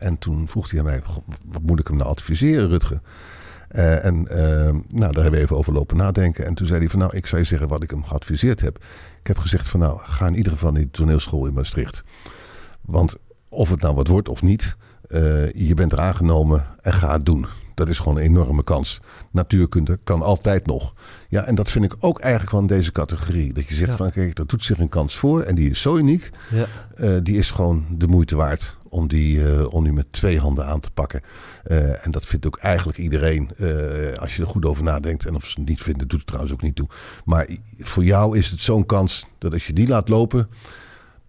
En 0.04 0.18
toen 0.18 0.48
vroeg 0.48 0.70
hij 0.70 0.80
aan 0.80 0.86
mij, 0.86 1.02
"Goh, 1.04 1.28
wat 1.46 1.62
moet 1.62 1.80
ik 1.80 1.88
hem 1.88 1.98
nou 1.98 2.10
adviseren, 2.10 2.70
Rutger? 2.70 3.02
Eh, 3.68 4.06
en 4.06 4.28
eh, 4.28 4.74
nou, 4.88 5.12
daar 5.12 5.24
hebben 5.24 5.32
we 5.32 5.39
even 5.39 5.58
over 5.58 5.74
lopen 5.74 5.98
nadenken. 5.98 6.46
En 6.46 6.54
toen 6.54 6.68
zei 6.68 6.80
hij 6.80 6.89
van, 6.89 7.00
nou, 7.00 7.16
ik 7.16 7.26
zou 7.26 7.42
je 7.42 7.48
zeggen 7.48 7.68
wat 7.68 7.84
ik 7.84 7.89
hem 7.89 8.04
geadviseerd 8.04 8.62
heb. 8.62 8.78
Ik 9.20 9.28
heb 9.28 9.38
gezegd 9.38 9.68
van, 9.68 9.80
nou, 9.80 10.00
ga 10.02 10.28
in 10.28 10.36
ieder 10.36 10.52
geval 10.52 10.72
naar 10.72 10.82
die 10.82 10.92
toneelschool 10.92 11.46
in 11.46 11.54
Maastricht. 11.54 12.04
Want 12.82 13.16
of 13.50 13.70
het 13.70 13.82
nou 13.82 13.96
wat 13.96 14.08
wordt 14.08 14.30
of 14.30 14.42
niet, 14.42 14.76
eh, 15.08 15.52
je 15.52 15.74
bent 15.74 15.92
er 15.92 16.00
aangenomen 16.00 16.66
en 16.82 16.94
ga 16.94 17.12
het 17.12 17.26
doen. 17.26 17.46
Dat 17.76 17.90
is 17.90 18.00
gewoon 18.00 18.18
een 18.18 18.24
enorme 18.24 18.64
kans. 18.64 19.00
Natuurkunde 19.32 20.00
kan 20.04 20.22
altijd 20.22 20.66
nog. 20.66 20.94
Ja, 21.30 21.44
en 21.46 21.56
dat 21.56 21.70
vind 21.70 21.86
ik 21.86 21.96
ook 22.00 22.20
eigenlijk 22.20 22.54
in 22.54 22.68
deze 22.78 22.92
categorie. 22.92 23.54
Dat 23.54 23.68
je 23.68 23.76
zegt 23.76 23.90
Ja. 23.90 23.98
van, 23.98 24.12
kijk, 24.12 24.38
er 24.40 24.48
doet 24.48 24.64
zich 24.64 24.80
een 24.80 24.90
kans 24.90 25.16
voor 25.18 25.42
en 25.42 25.56
die 25.56 25.70
is 25.70 25.82
zo 25.82 25.96
uniek. 25.98 26.30
Ja. 26.52 26.66
Eh, 26.96 27.18
die 27.24 27.38
is 27.38 27.52
gewoon 27.52 27.86
de 27.90 28.08
moeite 28.08 28.36
waard 28.36 28.78
om 28.84 29.08
die, 29.08 29.52
eh, 29.52 29.74
om 29.74 29.84
die 29.84 29.94
met 29.94 30.06
twee 30.12 30.40
handen 30.40 30.66
aan 30.66 30.80
te 30.80 30.92
pakken. 30.92 31.22
Eh, 31.64 32.06
en 32.06 32.12
dat 32.12 32.26
vindt 32.26 32.46
ook 32.46 32.58
eigenlijk 32.58 32.98
iedereen, 32.98 33.50
als 34.20 34.36
je 34.36 34.42
er 34.42 34.48
goed 34.48 34.66
over 34.66 34.84
nadenkt. 34.84 35.26
En 35.26 35.36
of 35.36 35.46
ze 35.46 35.60
het 35.60 35.70
niet 35.70 35.82
vinden, 35.82 36.08
doet 36.08 36.18
het 36.20 36.28
trouwens 36.28 36.54
ook 36.54 36.62
niet 36.62 36.76
toe. 36.76 36.88
Maar 37.26 37.48
voor 37.80 38.04
jou 38.04 38.38
is 38.38 38.50
het 38.50 38.60
zo'n 38.62 38.86
kans 38.86 39.26
dat 39.38 39.54
als 39.54 39.68
je 39.68 39.74
die 39.74 39.88
laat 39.88 40.10
lopen, 40.10 40.50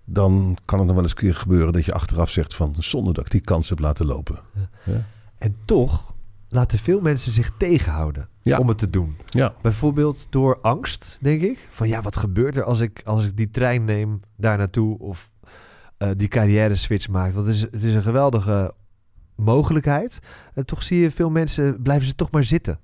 dan 0.04 0.56
kan 0.64 0.78
het 0.78 0.86
nog 0.86 0.96
wel 0.96 1.04
eens 1.04 1.12
een 1.14 1.18
keer 1.18 1.34
gebeuren 1.34 1.72
dat 1.72 1.84
je 1.84 1.92
achteraf 1.92 2.30
zegt 2.30 2.54
van 2.54 2.74
zonder 2.78 3.14
dat 3.14 3.24
ik 3.24 3.30
die 3.30 3.40
kans 3.40 3.68
heb 3.68 3.78
laten 3.78 4.06
lopen. 4.06 4.40
Ja. 4.84 5.06
En 5.38 5.54
toch 5.64 6.13
laten 6.54 6.78
veel 6.78 7.00
mensen 7.00 7.32
zich 7.32 7.50
tegenhouden 7.58 8.28
Ja. 8.42 8.58
om 8.58 8.68
het 8.68 8.78
te 8.78 8.90
doen. 8.90 9.16
Ja. 9.26 9.52
Bijvoorbeeld 9.62 10.26
door 10.30 10.58
angst, 10.60 11.18
denk 11.20 11.42
ik. 11.42 11.68
Van 11.70 11.88
ja, 11.88 12.02
wat 12.02 12.16
gebeurt 12.16 12.56
er 12.56 12.64
als 12.64 12.80
ik, 12.80 13.02
als 13.04 13.26
ik 13.26 13.36
die 13.36 13.50
trein 13.50 13.84
neem 13.84 14.20
daar 14.36 14.58
naartoe 14.58 14.98
of 14.98 15.30
eh, 15.98 16.08
die 16.16 16.28
carrière 16.28 16.74
switch 16.74 17.08
maak? 17.08 17.32
Want 17.32 17.46
het 17.46 17.54
is, 17.56 17.60
het 17.60 17.82
is 17.82 17.94
een 17.94 18.02
geweldige 18.02 18.74
mogelijkheid. 19.36 20.18
En 20.54 20.66
toch 20.66 20.82
zie 20.82 21.00
je 21.00 21.10
veel 21.10 21.30
mensen 21.30 21.82
blijven 21.82 22.06
ze 22.06 22.14
toch 22.14 22.30
maar 22.30 22.44
zitten. 22.44 22.78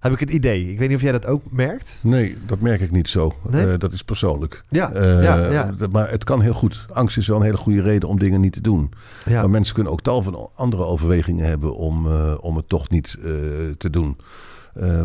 Heb 0.00 0.12
ik 0.12 0.20
het 0.20 0.30
idee. 0.30 0.70
Ik 0.70 0.78
weet 0.78 0.88
niet 0.88 0.96
of 0.96 1.02
jij 1.02 1.12
dat 1.12 1.26
ook 1.26 1.42
merkt. 1.50 1.98
Nee, 2.02 2.36
dat 2.46 2.60
merk 2.60 2.80
ik 2.80 2.90
niet 2.90 3.08
zo. 3.08 3.34
Nee? 3.50 3.66
Eh, 3.72 3.78
dat 3.78 3.92
is 3.92 4.02
persoonlijk. 4.02 4.64
Ja, 4.68 4.92
Eh, 4.92 5.22
ja, 5.22 5.50
ja. 5.50 5.72
dat- 5.72 5.92
Maar 5.92 6.10
het 6.10 6.24
kan 6.24 6.40
heel 6.40 6.52
goed. 6.52 6.86
Angst 6.92 7.16
is 7.16 7.26
wel 7.26 7.36
een 7.36 7.42
hele 7.42 7.56
goede 7.56 7.82
reden 7.82 8.08
om 8.08 8.18
dingen 8.18 8.40
niet 8.40 8.52
te 8.52 8.60
doen. 8.60 8.92
ja. 9.26 9.40
Maar 9.40 9.50
mensen 9.50 9.74
kunnen 9.74 9.92
ook 9.92 10.00
tal 10.02 10.22
van 10.22 10.50
andere 10.54 10.84
overwegingen 10.84 11.46
hebben 11.46 11.74
om, 11.74 12.06
eh, 12.06 12.34
om 12.40 12.56
het 12.56 12.68
toch 12.68 12.90
niet 12.90 13.16
te 13.78 13.90
doen. 13.90 14.16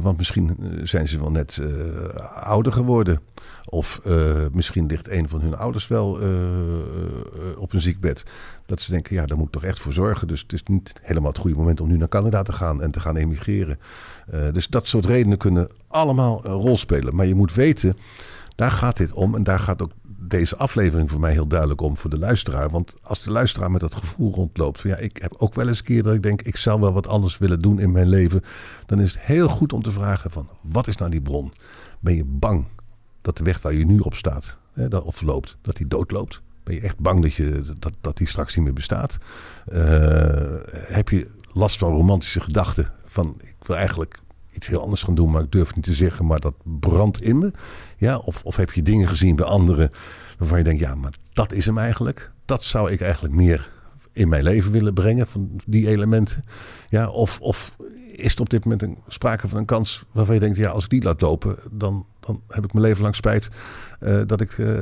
Want 0.02 0.18
misschien 0.18 0.58
zijn 0.84 1.08
ze 1.08 1.20
wel 1.20 1.32
net 1.32 1.60
ouder 2.44 2.74
geworden. 2.74 3.20
Of 3.70 4.02
uh, 4.08 4.46
misschien 4.52 4.86
ligt 4.86 5.10
een 5.10 5.30
van 5.30 5.42
hun 5.42 5.56
ouders 5.56 5.88
wel 5.88 6.20
op 7.58 7.74
een 7.74 7.82
ziekbed. 7.82 8.24
Dat 8.66 8.82
ze 8.82 8.92
denken, 8.92 9.16
ja, 9.16 9.26
daar 9.26 9.38
moet 9.38 9.48
ik 9.48 9.54
toch 9.54 9.64
echt 9.64 9.80
voor 9.80 9.94
zorgen. 9.94 10.28
Dus 10.28 10.42
het 10.42 10.54
is 10.54 10.64
niet 10.64 10.94
helemaal 11.02 11.30
het 11.30 11.40
goede 11.40 11.56
moment 11.58 11.82
om 11.82 11.88
nu 11.88 11.98
naar 11.98 12.08
Canada 12.08 12.42
te 12.42 12.54
gaan 12.54 12.82
en 12.82 12.92
te 12.92 13.00
gaan 13.00 13.18
emigreren. 13.18 13.80
dus 14.52 14.68
dat 14.68 14.88
soort 14.88 15.06
redenen 15.06 15.38
kunnen 15.38 15.68
allemaal 15.88 16.46
een 16.46 16.54
rol 16.54 16.78
spelen. 16.78 17.16
Maar 17.16 17.26
je 17.26 17.36
moet 17.36 17.54
weten, 17.54 17.98
daar 18.56 18.72
gaat 18.72 18.98
dit 18.98 19.14
om. 19.14 19.36
En 19.36 19.44
daar 19.44 19.60
gaat 19.60 19.82
ook 19.82 19.92
deze 20.28 20.56
aflevering 20.56 21.10
voor 21.10 21.20
mij 21.20 21.32
heel 21.32 21.48
duidelijk 21.48 21.82
om 21.82 21.98
voor 21.98 22.10
de 22.10 22.20
luisteraar. 22.20 22.70
Want 22.70 22.94
als 23.02 23.24
de 23.24 23.32
luisteraar 23.32 23.72
met 23.72 23.82
dat 23.82 23.96
gevoel 23.96 24.34
rondloopt 24.34 24.82
van 24.82 24.90
ja, 24.90 24.98
ik 24.98 25.18
heb 25.22 25.34
ook 25.38 25.54
wel 25.54 25.68
eens 25.68 25.78
een 25.78 25.86
keer 25.86 26.04
dat 26.04 26.14
ik 26.14 26.24
denk 26.24 26.42
ik 26.42 26.56
zou 26.56 26.80
wel 26.80 26.94
wat 26.94 27.08
anders 27.08 27.38
willen 27.38 27.60
doen 27.60 27.80
in 27.80 27.92
mijn 27.92 28.08
leven. 28.08 28.42
Dan 28.86 29.00
is 29.00 29.12
het 29.12 29.22
heel 29.22 29.48
goed 29.48 29.74
om 29.74 29.82
te 29.82 29.92
vragen 29.92 30.32
van 30.32 30.50
wat 30.62 30.88
is 30.88 30.98
nou 30.98 31.12
die 31.12 31.22
bron? 31.22 31.54
Ben 32.00 32.16
je 32.16 32.26
bang 32.26 32.66
dat 33.26 33.38
de 33.38 33.44
weg 33.44 33.62
waar 33.62 33.74
je 33.74 33.86
nu 33.86 34.00
op 34.00 34.16
staat 34.16 34.58
hè, 34.72 34.88
dat, 34.88 35.04
of 35.04 35.22
loopt, 35.22 35.58
dat 35.62 35.76
die 35.78 35.88
doodloopt? 35.88 36.42
Ben 36.64 36.76
je 36.76 36.82
echt 36.82 37.00
bang 37.00 37.22
dat, 37.22 37.34
je, 37.34 37.62
dat, 37.80 37.94
dat 38.02 38.18
die 38.18 38.28
straks 38.28 38.56
niet 38.56 38.66
meer 38.66 38.74
bestaat? 38.74 39.18
Uh, 39.68 39.78
heb 40.72 41.10
je 41.10 41.30
last 41.54 41.78
van 41.78 41.92
romantische 41.92 42.40
gedachten? 42.40 42.92
Van 43.06 43.36
ik 43.42 43.56
wil 43.68 43.76
eigenlijk 43.76 44.20
iets 44.52 44.68
heel 44.68 44.82
anders 44.82 45.04
gaan 45.04 45.16
doen, 45.16 45.32
maar 45.32 45.44
ik 45.44 45.52
durf 45.52 45.76
niet 45.76 45.84
te 45.84 45.94
zeggen, 45.94 46.26
maar 46.26 46.40
dat 46.40 46.54
brandt 46.64 47.22
in 47.22 47.38
me. 47.38 47.52
Ja, 47.98 48.18
of, 48.18 48.44
of 48.44 48.56
heb 48.56 48.72
je 48.72 48.82
dingen 48.82 49.08
gezien 49.08 49.36
bij 49.36 49.46
anderen 49.46 49.92
waarvan 50.38 50.58
je 50.58 50.64
denkt, 50.64 50.82
ja, 50.82 50.96
maar 50.96 51.14
dat 51.34 51.52
is 51.52 51.66
hem 51.66 51.78
eigenlijk. 51.78 52.32
Dat 52.46 52.64
zou 52.64 52.92
ik 52.92 53.02
eigenlijk 53.02 53.34
meer 53.34 53.72
in 54.12 54.30
mijn 54.30 54.44
leven 54.44 54.72
willen 54.72 54.94
brengen, 54.94 55.28
van 55.28 55.50
die 55.66 55.88
elementen. 55.88 56.46
Ja, 56.90 57.10
of, 57.10 57.40
of 57.40 57.76
is 58.12 58.30
het 58.30 58.40
op 58.40 58.50
dit 58.50 58.64
moment 58.64 58.82
een, 58.82 58.98
sprake 59.08 59.48
van 59.48 59.58
een 59.58 59.66
kans 59.66 60.04
waarvan 60.12 60.34
je 60.34 60.42
denkt, 60.42 60.58
ja, 60.58 60.70
als 60.70 60.84
ik 60.84 60.90
die 60.90 61.04
laat 61.04 61.22
lopen, 61.22 61.58
dan, 61.72 62.06
dan 62.26 62.42
heb 62.48 62.66
ik 62.66 62.74
mijn 62.74 62.86
leven 62.86 63.02
lang 63.02 63.16
spijt 63.16 63.50
uh, 64.00 64.22
dat, 64.26 64.42
ik, 64.42 64.58
uh, 64.58 64.78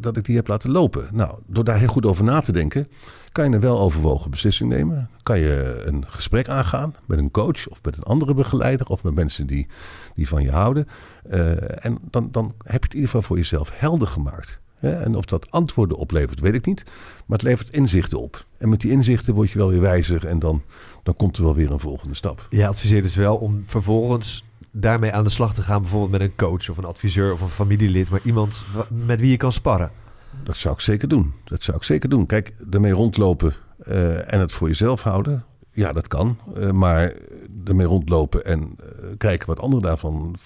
dat 0.00 0.16
ik 0.16 0.24
die 0.24 0.36
heb 0.36 0.46
laten 0.46 0.70
lopen. 0.70 1.08
Nou, 1.12 1.38
door 1.46 1.64
daar 1.64 1.78
heel 1.78 1.88
goed 1.88 2.06
over 2.06 2.24
na 2.24 2.40
te 2.40 2.52
denken, 2.52 2.88
kan 3.32 3.48
je 3.48 3.54
een 3.54 3.60
weloverwogen 3.60 4.30
beslissing 4.30 4.68
nemen. 4.70 5.10
Kan 5.22 5.38
je 5.38 5.82
een 5.84 6.04
gesprek 6.06 6.48
aangaan 6.48 6.94
met 7.06 7.18
een 7.18 7.30
coach 7.30 7.68
of 7.68 7.78
met 7.82 7.96
een 7.96 8.02
andere 8.02 8.34
begeleider 8.34 8.86
of 8.86 9.02
met 9.02 9.14
mensen 9.14 9.46
die, 9.46 9.66
die 10.14 10.28
van 10.28 10.42
je 10.42 10.50
houden. 10.50 10.86
Uh, 11.30 11.84
en 11.84 11.98
dan, 12.10 12.28
dan 12.30 12.54
heb 12.58 12.80
je 12.80 12.88
het 12.88 12.94
in 12.94 12.94
ieder 12.94 13.10
geval 13.10 13.22
voor 13.22 13.36
jezelf 13.36 13.70
helder 13.72 14.08
gemaakt. 14.08 14.60
En 14.80 15.14
of 15.14 15.24
dat 15.24 15.50
antwoorden 15.50 15.96
oplevert, 15.96 16.40
weet 16.40 16.54
ik 16.54 16.66
niet. 16.66 16.82
Maar 17.26 17.38
het 17.38 17.46
levert 17.46 17.70
inzichten 17.70 18.20
op. 18.20 18.46
En 18.58 18.68
met 18.68 18.80
die 18.80 18.90
inzichten 18.90 19.34
word 19.34 19.50
je 19.50 19.58
wel 19.58 19.68
weer 19.68 19.80
wijzer 19.80 20.26
en 20.26 20.38
dan, 20.38 20.62
dan 21.02 21.16
komt 21.16 21.36
er 21.36 21.44
wel 21.44 21.54
weer 21.54 21.70
een 21.70 21.80
volgende 21.80 22.14
stap. 22.14 22.46
Je 22.50 22.66
adviseert 22.66 23.02
dus 23.02 23.14
wel 23.14 23.36
om 23.36 23.62
vervolgens 23.66 24.44
daarmee 24.80 25.12
aan 25.12 25.24
de 25.24 25.30
slag 25.30 25.54
te 25.54 25.62
gaan, 25.62 25.80
bijvoorbeeld 25.80 26.10
met 26.10 26.20
een 26.20 26.36
coach 26.36 26.70
of 26.70 26.76
een 26.76 26.84
adviseur 26.84 27.32
of 27.32 27.40
een 27.40 27.48
familielid, 27.48 28.10
maar 28.10 28.20
iemand 28.24 28.64
met 28.88 29.20
wie 29.20 29.30
je 29.30 29.36
kan 29.36 29.52
sparren. 29.52 29.90
Dat 30.42 30.56
zou 30.56 30.74
ik 30.74 30.80
zeker 30.80 31.08
doen. 31.08 31.32
Dat 31.44 31.62
zou 31.62 31.76
ik 31.76 31.82
zeker 31.82 32.08
doen. 32.08 32.26
Kijk, 32.26 32.52
ermee 32.70 32.92
rondlopen 32.92 33.54
uh, 33.88 34.32
en 34.32 34.40
het 34.40 34.52
voor 34.52 34.68
jezelf 34.68 35.02
houden, 35.02 35.44
ja, 35.70 35.92
dat 35.92 36.08
kan. 36.08 36.38
Uh, 36.56 36.70
maar 36.70 37.12
ermee 37.64 37.86
rondlopen 37.86 38.44
en 38.44 38.60
uh, 38.60 39.10
kijken 39.18 39.46
wat 39.46 39.60
anderen 39.60 39.84
daarvan 39.84 40.36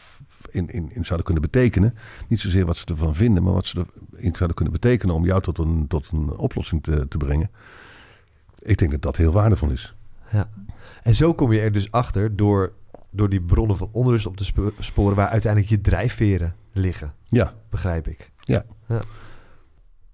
in, 0.48 0.68
in, 0.68 0.90
in 0.92 1.04
zouden 1.04 1.24
kunnen 1.24 1.42
betekenen. 1.42 1.94
Niet 2.28 2.40
zozeer 2.40 2.66
wat 2.66 2.76
ze 2.76 2.84
ervan 2.86 3.14
vinden, 3.14 3.42
maar 3.42 3.52
wat 3.52 3.66
ze 3.66 3.86
erin 4.16 4.34
zouden 4.34 4.54
kunnen 4.54 4.74
betekenen 4.74 5.14
om 5.14 5.24
jou 5.24 5.42
tot 5.42 5.58
een, 5.58 5.86
tot 5.86 6.08
een 6.12 6.36
oplossing 6.36 6.82
te, 6.82 7.08
te 7.08 7.16
brengen. 7.16 7.50
Ik 8.58 8.78
denk 8.78 8.90
dat 8.90 9.02
dat 9.02 9.16
heel 9.16 9.32
waardevol 9.32 9.70
is. 9.70 9.94
Ja. 10.32 10.48
En 11.02 11.14
zo 11.14 11.34
kom 11.34 11.52
je 11.52 11.60
er 11.60 11.72
dus 11.72 11.90
achter 11.90 12.36
door, 12.36 12.72
door 13.10 13.28
die 13.28 13.42
bronnen 13.42 13.76
van 13.76 13.88
onrust 13.92 14.26
op 14.26 14.36
te 14.36 14.72
sporen 14.78 15.16
waar 15.16 15.28
uiteindelijk 15.28 15.72
je 15.72 15.80
drijfveren 15.80 16.54
liggen. 16.72 17.14
Ja. 17.28 17.54
Begrijp 17.68 18.08
ik. 18.08 18.30
Ja. 18.40 18.64
ja. 18.88 19.00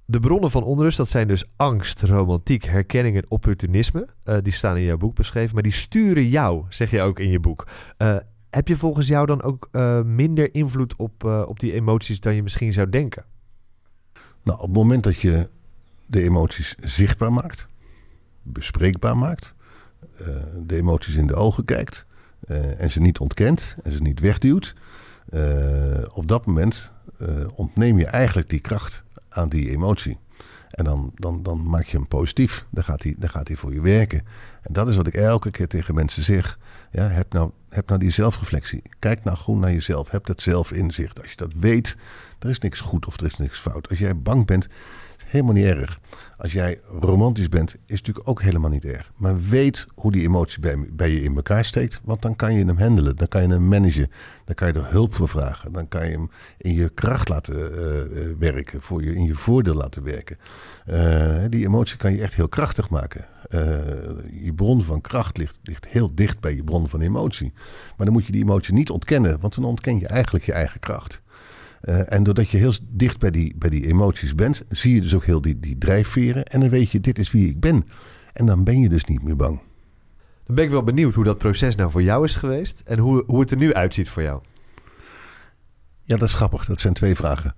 De 0.05 0.21
bronnen 0.21 0.51
van 0.51 0.63
onrust, 0.63 0.97
dat 0.97 1.09
zijn 1.09 1.29
dus 1.29 1.45
angst, 1.57 2.03
romantiek, 2.03 2.65
herkenning 2.65 3.17
en 3.17 3.31
opportunisme. 3.31 4.09
Uh, 4.25 4.37
die 4.43 4.53
staan 4.53 4.77
in 4.77 4.83
jouw 4.83 4.97
boek 4.97 5.15
beschreven, 5.15 5.55
maar 5.55 5.63
die 5.63 5.73
sturen 5.73 6.29
jou, 6.29 6.65
zeg 6.69 6.91
je 6.91 7.01
ook 7.01 7.19
in 7.19 7.29
je 7.29 7.41
boek. 7.41 7.67
Uh, 7.99 8.17
heb 8.51 8.69
je 8.69 8.77
volgens 8.77 9.07
jou 9.07 9.27
dan 9.27 9.43
ook 9.43 9.69
uh, 9.73 10.03
minder 10.03 10.55
invloed 10.55 10.97
op, 10.97 11.25
op 11.25 11.61
die 11.61 11.73
emoties 11.73 12.21
dan 12.21 12.35
je 12.35 12.43
misschien 12.43 12.73
zou 12.73 12.91
denken? 12.91 13.25
Nou, 14.43 14.59
op 14.59 14.67
het 14.67 14.77
moment 14.77 15.05
dat 15.05 15.17
je 15.17 15.49
de 16.07 16.23
emoties 16.23 16.75
zichtbaar 16.81 17.33
maakt, 17.33 17.69
bespreekbaar 18.43 19.17
maakt, 19.17 19.55
de 20.67 20.77
emoties 20.77 21.15
in 21.15 21.27
de 21.27 21.35
ogen 21.35 21.65
kijkt 21.65 22.07
en 22.79 22.91
ze 22.91 23.01
niet 23.01 23.19
ontkent 23.19 23.77
en 23.83 23.93
ze 23.93 24.03
niet 24.03 24.21
wegduwt, 24.21 24.75
op 26.13 26.29
dat 26.29 26.47
moment 26.47 26.91
ontneem 27.55 27.99
je 27.99 28.07
eigenlijk 28.07 28.51
die 28.51 28.61
kracht 28.61 29.05
aan 29.29 29.49
die 29.49 29.71
emotie. 29.71 30.19
En 30.71 30.85
dan, 30.85 31.13
dan, 31.15 31.43
dan 31.43 31.69
maak 31.69 31.85
je 31.85 31.97
hem 31.97 32.09
positief. 32.09 32.67
Dan 32.71 32.85
gaat, 32.85 33.03
hij, 33.03 33.15
dan 33.19 33.29
gaat 33.29 33.49
hij 33.49 33.57
voor 33.57 33.73
je 33.73 33.81
werken. 33.81 34.19
En 34.63 34.73
dat 34.73 34.89
is 34.89 34.97
wat 34.97 35.07
ik 35.07 35.15
elke 35.15 35.51
keer 35.51 35.69
tegen 35.69 35.95
mensen 35.95 36.23
zeg. 36.23 36.59
Ja, 36.91 37.09
heb, 37.09 37.33
nou, 37.33 37.51
heb 37.69 37.89
nou 37.89 38.01
die 38.01 38.11
zelfreflectie. 38.11 38.83
Kijk 38.99 39.25
nou 39.25 39.37
goed 39.37 39.59
naar 39.59 39.73
jezelf. 39.73 40.11
Heb 40.11 40.27
dat 40.27 40.43
zelfinzicht. 40.43 41.21
Als 41.21 41.31
je 41.31 41.37
dat 41.37 41.53
weet, 41.59 41.97
er 42.39 42.49
is 42.49 42.59
niks 42.59 42.81
goed 42.81 43.07
of 43.07 43.21
er 43.21 43.27
is 43.27 43.37
niks 43.37 43.61
fout. 43.61 43.89
Als 43.89 43.99
jij 43.99 44.17
bang 44.17 44.47
bent, 44.47 44.69
helemaal 45.27 45.55
niet 45.55 45.65
erg. 45.65 46.01
Als 46.39 46.53
jij 46.53 46.81
romantisch 47.01 47.49
bent, 47.49 47.77
is 47.87 47.99
natuurlijk 47.99 48.29
ook 48.29 48.43
helemaal 48.43 48.71
niet 48.71 48.85
erg. 48.85 49.13
Maar 49.17 49.41
weet 49.41 49.87
hoe 49.95 50.13
die 50.13 50.23
emotie 50.23 50.61
bij, 50.61 50.87
bij 50.93 51.11
je 51.11 51.23
in 51.23 51.37
elkaar 51.37 51.65
steekt. 51.65 52.01
Want 52.05 52.23
dan 52.23 52.37
kan 52.37 52.55
je 52.55 52.65
hem 52.65 52.79
handelen. 52.79 53.17
Dan 53.17 53.29
kan 53.29 53.43
je 53.43 53.49
hem 53.49 53.69
managen. 53.69 54.11
Dan 54.45 54.55
kan 54.55 54.69
je 54.69 54.73
er 54.73 54.91
hulp 54.91 55.15
voor 55.15 55.29
vragen. 55.29 55.73
Dan 55.73 55.89
kan 55.89 56.07
je 56.07 56.13
hem 56.13 56.31
in 56.59 56.75
je 56.75 56.89
kracht 56.89 57.29
laten 57.29 57.55
uh, 57.55 58.33
werken. 58.39 58.83
Voor 58.83 59.03
je, 59.03 59.15
in 59.15 59.25
je 59.25 59.35
voordeel 59.35 59.75
laten 59.75 60.03
werken. 60.03 60.39
Uh, 60.91 61.45
die 61.49 61.65
emotie 61.65 61.97
kan 61.97 62.13
je 62.13 62.23
echt 62.23 62.35
heel 62.35 62.49
krachtig 62.49 62.91
maken. 62.91 63.27
Je 64.33 64.53
bron 64.55 64.83
van 64.83 65.01
kracht 65.01 65.37
ligt, 65.37 65.59
ligt 65.63 65.87
heel 65.89 66.15
dicht 66.15 66.41
bij 66.41 66.55
je 66.55 66.65
bron 66.65 66.89
van 66.89 67.01
emotie. 67.01 67.53
Maar 67.97 68.07
dan 68.07 68.13
moet 68.13 68.27
je 68.27 68.33
die 68.33 68.43
emotie 68.43 68.75
niet 68.75 68.91
ontkennen. 68.91 69.41
Want 69.41 69.55
dan 69.55 69.65
ontken 69.65 69.99
je 69.99 70.07
eigenlijk 70.07 70.45
je 70.45 70.53
eigen 70.53 70.81
kracht. 70.81 71.23
Uh, 71.89 72.13
en 72.13 72.23
doordat 72.23 72.51
je 72.51 72.57
heel 72.57 72.73
dicht 72.89 73.19
bij 73.19 73.31
die, 73.31 73.55
bij 73.57 73.71
die 73.71 73.87
emoties 73.87 74.35
bent, 74.35 74.65
zie 74.69 74.95
je 74.95 75.01
dus 75.01 75.15
ook 75.15 75.25
heel 75.25 75.41
die, 75.41 75.61
die 75.61 75.79
drijfveren. 75.79 76.45
En 76.45 76.61
dan 76.61 76.69
weet 76.69 76.91
je, 76.91 77.01
dit 77.01 77.19
is 77.19 77.33
wie 77.33 77.49
ik 77.49 77.61
ben. 77.61 77.85
En 78.33 78.47
dan 78.47 78.65
ben 78.65 78.81
je 78.81 78.89
dus 78.89 79.05
niet 79.05 79.23
meer 79.23 79.37
bang. 79.37 79.61
Dan 80.47 80.55
ben 80.55 80.65
ik 80.65 80.71
wel 80.71 80.83
benieuwd 80.83 81.15
hoe 81.15 81.25
dat 81.25 81.39
proces 81.39 81.75
nou 81.75 81.91
voor 81.91 82.03
jou 82.03 82.25
is 82.25 82.35
geweest. 82.35 82.83
En 82.85 82.99
hoe, 82.99 83.25
hoe 83.27 83.41
het 83.41 83.51
er 83.51 83.57
nu 83.57 83.75
uitziet 83.75 84.09
voor 84.09 84.23
jou. 84.23 84.41
Ja, 86.03 86.17
dat 86.17 86.29
is 86.29 86.35
grappig. 86.35 86.65
Dat 86.65 86.81
zijn 86.81 86.95
twee 86.95 87.15
vragen. 87.15 87.55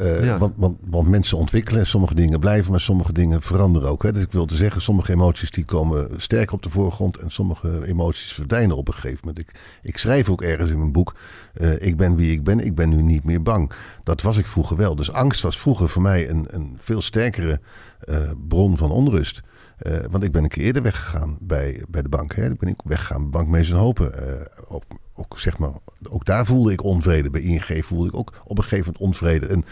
Uh, 0.00 0.38
want, 0.38 0.54
want, 0.56 0.78
want, 0.90 1.08
mensen 1.08 1.38
ontwikkelen, 1.38 1.86
sommige 1.86 2.14
dingen 2.14 2.40
blijven, 2.40 2.70
maar 2.70 2.80
sommige 2.80 3.12
dingen 3.12 3.42
veranderen 3.42 3.90
ook. 3.90 4.02
Hè. 4.02 4.12
Dus 4.12 4.22
ik 4.22 4.32
wil 4.32 4.46
te 4.46 4.56
zeggen, 4.56 4.82
sommige 4.82 5.12
emoties 5.12 5.50
die 5.50 5.64
komen 5.64 6.08
sterker 6.16 6.54
op 6.54 6.62
de 6.62 6.70
voorgrond 6.70 7.16
en 7.16 7.30
sommige 7.30 7.86
emoties 7.86 8.32
verdwijnen 8.32 8.76
op 8.76 8.88
een 8.88 8.94
gegeven 8.94 9.18
moment. 9.20 9.38
Ik, 9.38 9.60
ik 9.82 9.98
schrijf 9.98 10.28
ook 10.28 10.42
ergens 10.42 10.70
in 10.70 10.78
mijn 10.78 10.92
boek, 10.92 11.14
uh, 11.60 11.82
ik 11.82 11.96
ben 11.96 12.16
wie 12.16 12.32
ik 12.32 12.44
ben, 12.44 12.60
ik 12.60 12.74
ben 12.74 12.88
nu 12.88 13.02
niet 13.02 13.24
meer 13.24 13.42
bang. 13.42 13.72
Dat 14.02 14.22
was 14.22 14.36
ik 14.36 14.46
vroeger 14.46 14.76
wel. 14.76 14.96
Dus 14.96 15.12
angst 15.12 15.42
was 15.42 15.58
vroeger 15.58 15.88
voor 15.88 16.02
mij 16.02 16.28
een, 16.28 16.46
een 16.50 16.78
veel 16.80 17.02
sterkere 17.02 17.60
uh, 18.04 18.30
bron 18.48 18.76
van 18.76 18.90
onrust. 18.90 19.42
Uh, 19.82 19.98
want 20.10 20.24
ik 20.24 20.32
ben 20.32 20.42
een 20.42 20.48
keer 20.48 20.64
eerder 20.64 20.82
weggegaan 20.82 21.38
bij, 21.40 21.84
bij 21.88 22.02
de 22.02 22.08
bank. 22.08 22.34
Hè. 22.34 22.50
Ik 22.50 22.58
ben 22.58 22.68
ik 22.68 22.80
weggegaan 22.84 23.20
bij 23.20 23.30
Bankmeester 23.30 23.76
Hopen. 23.76 24.12
Uh, 24.14 24.34
ook, 24.68 24.82
ook, 25.20 25.38
zeg 25.38 25.58
maar, 25.58 25.72
ook 26.10 26.24
daar 26.24 26.46
voelde 26.46 26.72
ik 26.72 26.84
onvrede. 26.84 27.30
Bij 27.30 27.40
ING 27.40 27.84
voelde 27.84 28.08
ik 28.08 28.16
ook 28.16 28.42
op 28.44 28.56
een 28.58 28.62
gegeven 28.62 28.92
moment 28.92 29.02
onvrede. 29.02 29.46
En, 29.46 29.64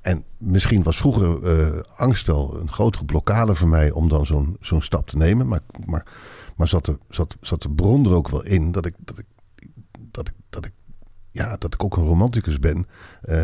en 0.00 0.24
misschien 0.38 0.82
was 0.82 0.96
vroeger 0.96 1.42
uh, 1.42 1.80
angst 1.96 2.26
wel 2.26 2.60
een 2.60 2.70
grotere 2.70 3.04
blokkade 3.04 3.54
voor 3.54 3.68
mij 3.68 3.90
om 3.90 4.08
dan 4.08 4.26
zo'n 4.26 4.56
zo'n 4.60 4.82
stap 4.82 5.08
te 5.08 5.16
nemen. 5.16 5.46
Maar, 5.46 5.60
maar, 5.86 6.06
maar 6.56 6.68
zat, 6.68 6.86
er, 6.86 6.98
zat, 7.08 7.36
zat 7.40 7.62
de 7.62 7.70
bron 7.70 8.04
er 8.04 8.14
ook 8.14 8.28
wel 8.28 8.44
in 8.44 8.72
dat 8.72 8.86
ik, 8.86 8.94
dat 8.98 9.18
ik, 9.18 9.26
dat 10.10 10.28
ik, 10.28 10.34
dat 10.50 10.64
ik, 10.64 10.72
ja, 11.30 11.56
dat 11.56 11.74
ik 11.74 11.84
ook 11.84 11.96
een 11.96 12.06
romanticus 12.06 12.58
ben. 12.58 12.86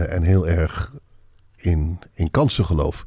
en 0.08 0.22
heel 0.22 0.48
erg 0.48 0.92
in, 1.56 1.98
in 2.14 2.30
kansen 2.30 2.64
geloof. 2.64 3.04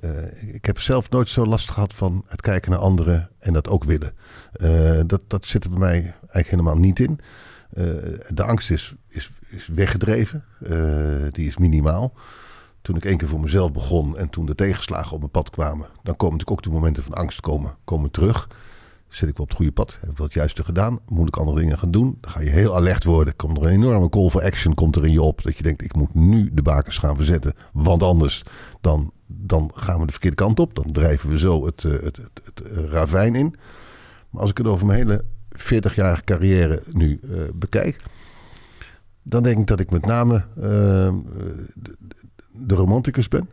Uh, 0.00 0.54
ik 0.54 0.64
heb 0.64 0.80
zelf 0.80 1.10
nooit 1.10 1.28
zo 1.28 1.46
last 1.46 1.70
gehad 1.70 1.94
van 1.94 2.24
het 2.28 2.40
kijken 2.40 2.70
naar 2.70 2.80
anderen 2.80 3.30
en 3.38 3.52
dat 3.52 3.68
ook 3.68 3.84
willen. 3.84 4.14
Dat, 5.06 5.20
dat 5.26 5.46
zit 5.46 5.64
er 5.64 5.70
bij 5.70 5.78
mij 5.78 6.00
eigenlijk 6.00 6.48
helemaal 6.48 6.78
niet 6.78 7.00
in. 7.00 7.20
Uh, 7.74 7.84
de 8.28 8.42
angst 8.42 8.70
is, 8.70 8.94
is, 9.08 9.30
is 9.48 9.66
weggedreven. 9.66 10.44
die 11.30 11.46
is 11.46 11.56
minimaal. 11.56 12.12
Toen 12.82 12.96
ik 12.96 13.04
één 13.04 13.16
keer 13.16 13.28
voor 13.28 13.40
mezelf 13.40 13.72
begon 13.72 14.18
en 14.18 14.30
toen 14.30 14.46
de 14.46 14.54
tegenslagen 14.54 15.12
op 15.12 15.18
mijn 15.18 15.30
pad 15.30 15.50
kwamen, 15.50 15.88
dan 16.02 16.16
komen 16.16 16.36
natuurlijk 16.36 16.50
ook 16.50 16.62
de 16.62 16.78
momenten 16.78 17.02
van 17.02 17.12
angst 17.12 17.40
komen, 17.40 17.76
komen 17.84 18.10
terug. 18.10 18.48
Zit 19.14 19.28
ik 19.28 19.36
wel 19.36 19.44
op 19.44 19.48
het 19.48 19.56
goede 19.56 19.72
pad? 19.72 19.98
Heb 20.00 20.10
ik 20.10 20.16
wel 20.16 20.26
het 20.26 20.34
juiste 20.34 20.64
gedaan? 20.64 20.98
Moet 21.08 21.28
ik 21.28 21.36
andere 21.36 21.60
dingen 21.60 21.78
gaan 21.78 21.90
doen? 21.90 22.18
Dan 22.20 22.30
ga 22.30 22.40
je 22.40 22.50
heel 22.50 22.76
alert 22.76 23.04
worden. 23.04 23.36
Komt 23.36 23.56
er 23.56 23.64
een 23.64 23.70
enorme 23.70 24.08
call 24.08 24.28
for 24.28 24.42
action 24.42 24.74
komt 24.74 24.96
er 24.96 25.04
in 25.04 25.12
je 25.12 25.22
op. 25.22 25.42
Dat 25.42 25.56
je 25.56 25.62
denkt, 25.62 25.84
ik 25.84 25.94
moet 25.94 26.14
nu 26.14 26.50
de 26.52 26.62
bakens 26.62 26.98
gaan 26.98 27.16
verzetten. 27.16 27.54
Want 27.72 28.02
anders 28.02 28.42
dan, 28.80 29.12
dan 29.26 29.70
gaan 29.74 30.00
we 30.00 30.06
de 30.06 30.12
verkeerde 30.12 30.36
kant 30.36 30.60
op. 30.60 30.74
Dan 30.74 30.92
drijven 30.92 31.30
we 31.30 31.38
zo 31.38 31.66
het, 31.66 31.82
het, 31.82 32.02
het, 32.02 32.40
het, 32.44 32.62
ravijn 32.90 33.34
in. 33.34 33.54
Maar 34.30 34.40
als 34.40 34.50
ik 34.50 34.58
het 34.58 34.66
over 34.66 34.86
mijn 34.86 34.98
hele 34.98 35.24
40-jarige 35.58 36.24
carrière 36.24 36.82
nu 36.92 37.20
uh, 37.22 37.42
bekijk... 37.54 38.00
dan 39.22 39.42
denk 39.42 39.58
ik 39.58 39.66
dat 39.66 39.80
ik 39.80 39.90
met 39.90 40.06
name 40.06 40.44
uh, 40.56 40.62
de, 41.74 41.96
de 42.52 42.74
romanticus 42.74 43.28
ben. 43.28 43.48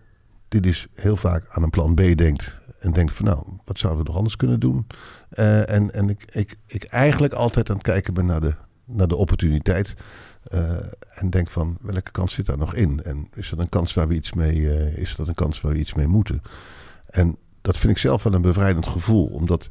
Die 0.47 0.61
dus 0.61 0.87
heel 0.95 1.15
vaak 1.17 1.45
aan 1.49 1.63
een 1.63 1.69
plan 1.69 1.93
B 1.93 2.17
denkt. 2.17 2.59
En 2.79 2.93
denkt 2.93 3.13
van 3.13 3.25
nou, 3.25 3.45
wat 3.65 3.79
zouden 3.79 4.01
we 4.01 4.07
nog 4.07 4.17
anders 4.17 4.35
kunnen 4.35 4.59
doen? 4.59 4.87
Uh, 5.33 5.69
en 5.69 5.93
en 5.93 6.09
ik, 6.09 6.25
ik, 6.31 6.55
ik 6.65 6.83
eigenlijk 6.83 7.33
altijd 7.33 7.69
aan 7.69 7.75
het 7.75 7.85
kijken 7.85 8.13
ben 8.13 8.25
naar 8.25 8.41
de, 8.41 8.55
naar 8.85 9.07
de 9.07 9.15
opportuniteit. 9.15 9.93
Uh, 10.53 10.77
en 11.09 11.29
denk 11.29 11.49
van 11.49 11.77
welke 11.81 12.11
kans 12.11 12.33
zit 12.33 12.45
daar 12.45 12.57
nog 12.57 12.75
in? 12.75 13.03
En 13.03 13.27
is 13.33 13.49
dat 13.49 13.59
een 13.59 13.69
kans 13.69 13.93
waar 13.93 14.07
we 14.07 14.13
iets 14.13 14.33
mee, 14.33 14.93
is 14.93 15.15
dat 15.15 15.27
een 15.27 15.33
kans 15.33 15.61
waar 15.61 15.71
we 15.71 15.79
iets 15.79 15.93
mee 15.93 16.07
moeten? 16.07 16.41
En 17.05 17.37
dat 17.61 17.77
vind 17.77 17.91
ik 17.91 17.97
zelf 17.97 18.23
wel 18.23 18.33
een 18.33 18.41
bevrijdend 18.41 18.87
gevoel. 18.87 19.25
Omdat 19.25 19.67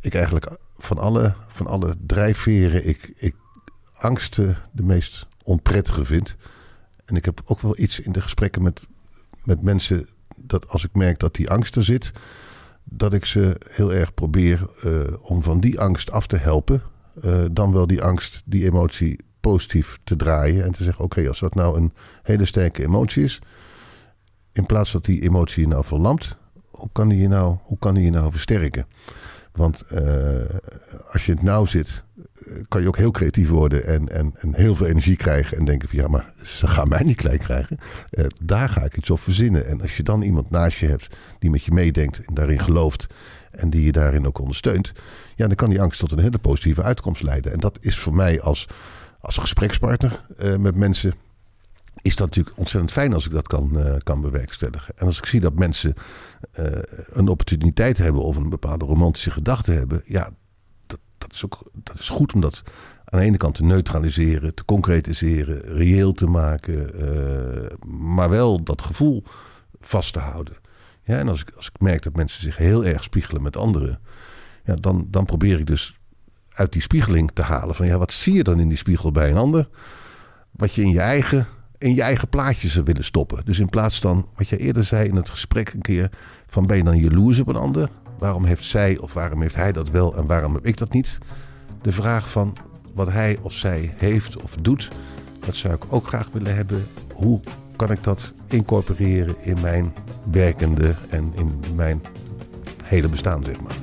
ik 0.00 0.14
eigenlijk 0.14 0.58
van 0.78 0.98
alle, 0.98 1.34
van 1.48 1.66
alle 1.66 1.96
drijfveren 2.06 2.88
ik, 2.88 3.12
ik 3.16 3.34
angsten 3.92 4.56
de 4.72 4.82
meest 4.82 5.26
onprettige 5.42 6.04
vind. 6.04 6.36
En 7.04 7.16
ik 7.16 7.24
heb 7.24 7.40
ook 7.44 7.60
wel 7.60 7.78
iets 7.78 8.00
in 8.00 8.12
de 8.12 8.22
gesprekken 8.22 8.62
met, 8.62 8.86
met 9.44 9.62
mensen 9.62 10.06
dat 10.42 10.68
als 10.68 10.84
ik 10.84 10.94
merk 10.94 11.18
dat 11.18 11.34
die 11.34 11.50
angst 11.50 11.76
er 11.76 11.84
zit, 11.84 12.12
dat 12.84 13.14
ik 13.14 13.24
ze 13.24 13.60
heel 13.70 13.92
erg 13.92 14.14
probeer 14.14 14.66
uh, 14.84 15.00
om 15.22 15.42
van 15.42 15.60
die 15.60 15.80
angst 15.80 16.10
af 16.10 16.26
te 16.26 16.36
helpen. 16.36 16.82
Uh, 17.24 17.44
dan 17.52 17.72
wel 17.72 17.86
die 17.86 18.02
angst, 18.02 18.42
die 18.44 18.64
emotie 18.64 19.18
positief 19.40 19.98
te 20.04 20.16
draaien 20.16 20.64
en 20.64 20.72
te 20.72 20.84
zeggen: 20.84 21.04
oké, 21.04 21.28
als 21.28 21.40
dat 21.40 21.54
nou 21.54 21.76
een 21.76 21.92
hele 22.22 22.44
sterke 22.44 22.82
emotie 22.82 23.24
is, 23.24 23.40
in 24.52 24.66
plaats 24.66 24.92
dat 24.92 25.04
die 25.04 25.22
emotie 25.22 25.62
je 25.62 25.68
nou 25.68 25.84
verlamt, 25.84 26.36
hoe 26.70 26.88
kan 26.92 27.08
die 27.08 27.20
je 27.20 27.28
nou, 27.28 27.56
hoe 27.62 27.78
kan 27.78 27.94
die 27.94 28.04
je 28.04 28.10
nou 28.10 28.30
versterken? 28.30 28.86
Want 29.58 29.84
uh, 29.92 30.00
als 31.12 31.26
je 31.26 31.32
het 31.32 31.42
nou 31.42 31.66
zit, 31.66 32.04
kan 32.68 32.82
je 32.82 32.88
ook 32.88 32.96
heel 32.96 33.10
creatief 33.10 33.48
worden 33.48 33.86
en, 33.86 34.08
en, 34.08 34.34
en 34.38 34.54
heel 34.54 34.74
veel 34.74 34.86
energie 34.86 35.16
krijgen. 35.16 35.58
En 35.58 35.64
denken 35.64 35.88
van 35.88 35.98
ja, 35.98 36.08
maar 36.08 36.32
ze 36.42 36.66
gaan 36.66 36.88
mij 36.88 37.02
niet 37.02 37.16
klein 37.16 37.38
krijgen. 37.38 37.78
Uh, 38.10 38.26
daar 38.42 38.68
ga 38.68 38.84
ik 38.84 38.96
iets 38.96 39.10
op 39.10 39.20
verzinnen. 39.20 39.66
En 39.66 39.80
als 39.80 39.96
je 39.96 40.02
dan 40.02 40.22
iemand 40.22 40.50
naast 40.50 40.78
je 40.78 40.86
hebt 40.86 41.06
die 41.38 41.50
met 41.50 41.64
je 41.64 41.72
meedenkt 41.72 42.24
en 42.24 42.34
daarin 42.34 42.60
gelooft. 42.60 43.06
En 43.50 43.70
die 43.70 43.84
je 43.84 43.92
daarin 43.92 44.26
ook 44.26 44.38
ondersteunt. 44.38 44.92
Ja, 45.36 45.46
dan 45.46 45.56
kan 45.56 45.70
die 45.70 45.80
angst 45.80 45.98
tot 45.98 46.12
een 46.12 46.18
hele 46.18 46.38
positieve 46.38 46.82
uitkomst 46.82 47.22
leiden. 47.22 47.52
En 47.52 47.60
dat 47.60 47.78
is 47.80 47.98
voor 47.98 48.14
mij 48.14 48.40
als, 48.40 48.68
als 49.20 49.36
gesprekspartner 49.36 50.24
met 50.58 50.74
mensen 50.74 51.14
is 52.02 52.16
dat 52.16 52.26
natuurlijk 52.26 52.58
ontzettend 52.58 52.92
fijn 52.92 53.14
als 53.14 53.26
ik 53.26 53.32
dat 53.32 53.46
kan, 53.46 53.70
uh, 53.72 53.94
kan 54.02 54.20
bewerkstelligen. 54.20 54.94
En 54.96 55.06
als 55.06 55.18
ik 55.18 55.26
zie 55.26 55.40
dat 55.40 55.54
mensen 55.54 55.94
uh, 56.58 56.66
een 57.08 57.28
opportuniteit 57.28 57.98
hebben 57.98 58.22
of 58.22 58.36
een 58.36 58.48
bepaalde 58.48 58.84
romantische 58.84 59.30
gedachte 59.30 59.72
hebben, 59.72 60.02
ja, 60.04 60.30
dat, 60.86 60.98
dat, 61.18 61.32
is 61.32 61.44
ook 61.44 61.70
dat 61.74 61.98
is 61.98 62.08
goed 62.08 62.32
om 62.32 62.40
dat 62.40 62.62
aan 63.04 63.20
de 63.20 63.26
ene 63.26 63.36
kant 63.36 63.54
te 63.54 63.64
neutraliseren, 63.64 64.54
te 64.54 64.64
concretiseren, 64.64 65.60
reëel 65.60 66.12
te 66.12 66.26
maken, 66.26 66.90
uh, 67.02 67.66
maar 67.90 68.30
wel 68.30 68.62
dat 68.62 68.82
gevoel 68.82 69.22
vast 69.80 70.12
te 70.12 70.18
houden. 70.18 70.56
Ja, 71.02 71.18
en 71.18 71.28
als 71.28 71.40
ik, 71.40 71.50
als 71.56 71.66
ik 71.66 71.80
merk 71.80 72.02
dat 72.02 72.16
mensen 72.16 72.42
zich 72.42 72.56
heel 72.56 72.84
erg 72.84 73.02
spiegelen 73.02 73.42
met 73.42 73.56
anderen, 73.56 74.00
ja, 74.64 74.74
dan, 74.74 75.06
dan 75.10 75.24
probeer 75.24 75.58
ik 75.58 75.66
dus 75.66 75.98
uit 76.48 76.72
die 76.72 76.82
spiegeling 76.82 77.30
te 77.34 77.42
halen 77.42 77.74
van 77.74 77.86
ja, 77.86 77.98
wat 77.98 78.12
zie 78.12 78.34
je 78.34 78.42
dan 78.42 78.60
in 78.60 78.68
die 78.68 78.78
spiegel 78.78 79.12
bij 79.12 79.30
een 79.30 79.36
ander? 79.36 79.68
Wat 80.50 80.74
je 80.74 80.82
in 80.82 80.90
je 80.90 81.00
eigen 81.00 81.46
in 81.78 81.94
je 81.94 82.02
eigen 82.02 82.28
plaatje 82.28 82.68
zou 82.68 82.84
willen 82.84 83.04
stoppen. 83.04 83.44
Dus 83.44 83.58
in 83.58 83.68
plaats 83.68 83.98
van 83.98 84.28
wat 84.36 84.48
je 84.48 84.56
eerder 84.56 84.84
zei 84.84 85.08
in 85.08 85.16
het 85.16 85.30
gesprek 85.30 85.72
een 85.72 85.80
keer: 85.80 86.10
van 86.46 86.66
ben 86.66 86.76
je 86.76 86.82
dan 86.82 86.98
jaloers 86.98 87.40
op 87.40 87.48
een 87.48 87.56
ander? 87.56 87.90
Waarom 88.18 88.44
heeft 88.44 88.64
zij 88.64 88.98
of 88.98 89.12
waarom 89.12 89.42
heeft 89.42 89.54
hij 89.54 89.72
dat 89.72 89.90
wel 89.90 90.16
en 90.16 90.26
waarom 90.26 90.54
heb 90.54 90.66
ik 90.66 90.76
dat 90.76 90.92
niet? 90.92 91.18
De 91.82 91.92
vraag 91.92 92.30
van 92.30 92.56
wat 92.94 93.12
hij 93.12 93.38
of 93.42 93.52
zij 93.52 93.92
heeft 93.96 94.42
of 94.42 94.56
doet, 94.60 94.88
dat 95.46 95.54
zou 95.54 95.74
ik 95.74 95.82
ook 95.88 96.06
graag 96.06 96.28
willen 96.32 96.54
hebben. 96.54 96.86
Hoe 97.12 97.40
kan 97.76 97.90
ik 97.90 98.02
dat 98.02 98.32
incorporeren 98.46 99.36
in 99.40 99.60
mijn 99.60 99.92
werkende 100.30 100.94
en 101.08 101.32
in 101.34 101.60
mijn 101.74 102.02
hele 102.82 103.08
bestaan, 103.08 103.44
zeg 103.44 103.60
maar. 103.60 103.76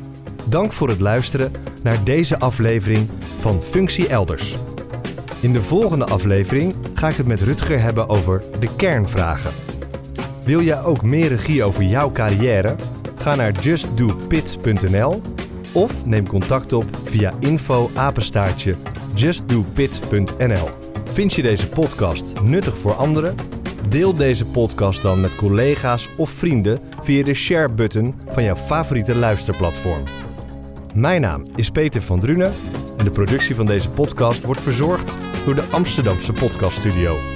Dank 0.50 0.74
voor 0.74 0.90
het 0.90 1.00
luisteren 1.00 1.52
naar 1.84 2.04
deze 2.04 2.40
aflevering 2.40 3.08
van 3.40 3.62
Functie 3.62 4.08
Elders. 4.08 4.56
In 5.46 5.54
de 5.54 5.62
volgende 5.62 6.06
aflevering 6.06 6.76
ga 6.94 7.10
ik 7.10 7.16
het 7.16 7.28
met 7.28 7.42
Rutger 7.42 7.82
hebben 7.82 8.10
over 8.10 8.44
de 8.60 8.76
kernvragen. 8.76 9.52
Wil 10.44 10.62
jij 10.62 10.84
ook 10.84 11.04
meer 11.04 11.28
regie 11.28 11.64
over 11.64 11.84
jouw 11.84 12.12
carrière? 12.12 12.76
Ga 13.18 13.36
naar 13.36 13.52
justdopit.nl 13.52 15.22
of 15.72 16.06
neem 16.06 16.28
contact 16.28 16.74
op 16.74 16.86
via 17.04 17.34
info 17.40 17.90
apenstaartje 17.96 18.76
justdopit.nl. 19.14 20.70
Vind 21.04 21.34
je 21.34 21.42
deze 21.42 21.70
podcast 21.70 22.42
nuttig 22.42 22.78
voor 22.78 22.94
anderen? 22.94 23.36
Deel 23.90 24.14
deze 24.14 24.46
podcast 24.46 25.02
dan 25.02 25.22
met 25.22 25.36
collega's 25.36 26.10
of 26.18 26.30
vrienden 26.30 26.80
via 27.02 27.24
de 27.24 27.34
share-button 27.34 28.16
van 28.30 28.44
jouw 28.44 28.56
favoriete 28.56 29.16
luisterplatform. 29.16 30.04
Mijn 30.96 31.22
naam 31.22 31.46
is 31.56 31.70
Peter 31.70 32.02
van 32.02 32.20
Drunen 32.20 32.54
en 32.98 33.06
de 33.06 33.12
productie 33.12 33.56
van 33.56 33.66
deze 33.66 33.90
podcast 33.90 34.44
wordt 34.44 34.62
verzorgd 34.62 35.25
door 35.46 35.56
de 35.56 35.64
Amsterdamse 35.72 36.34
Podcaststudio. 36.34 37.35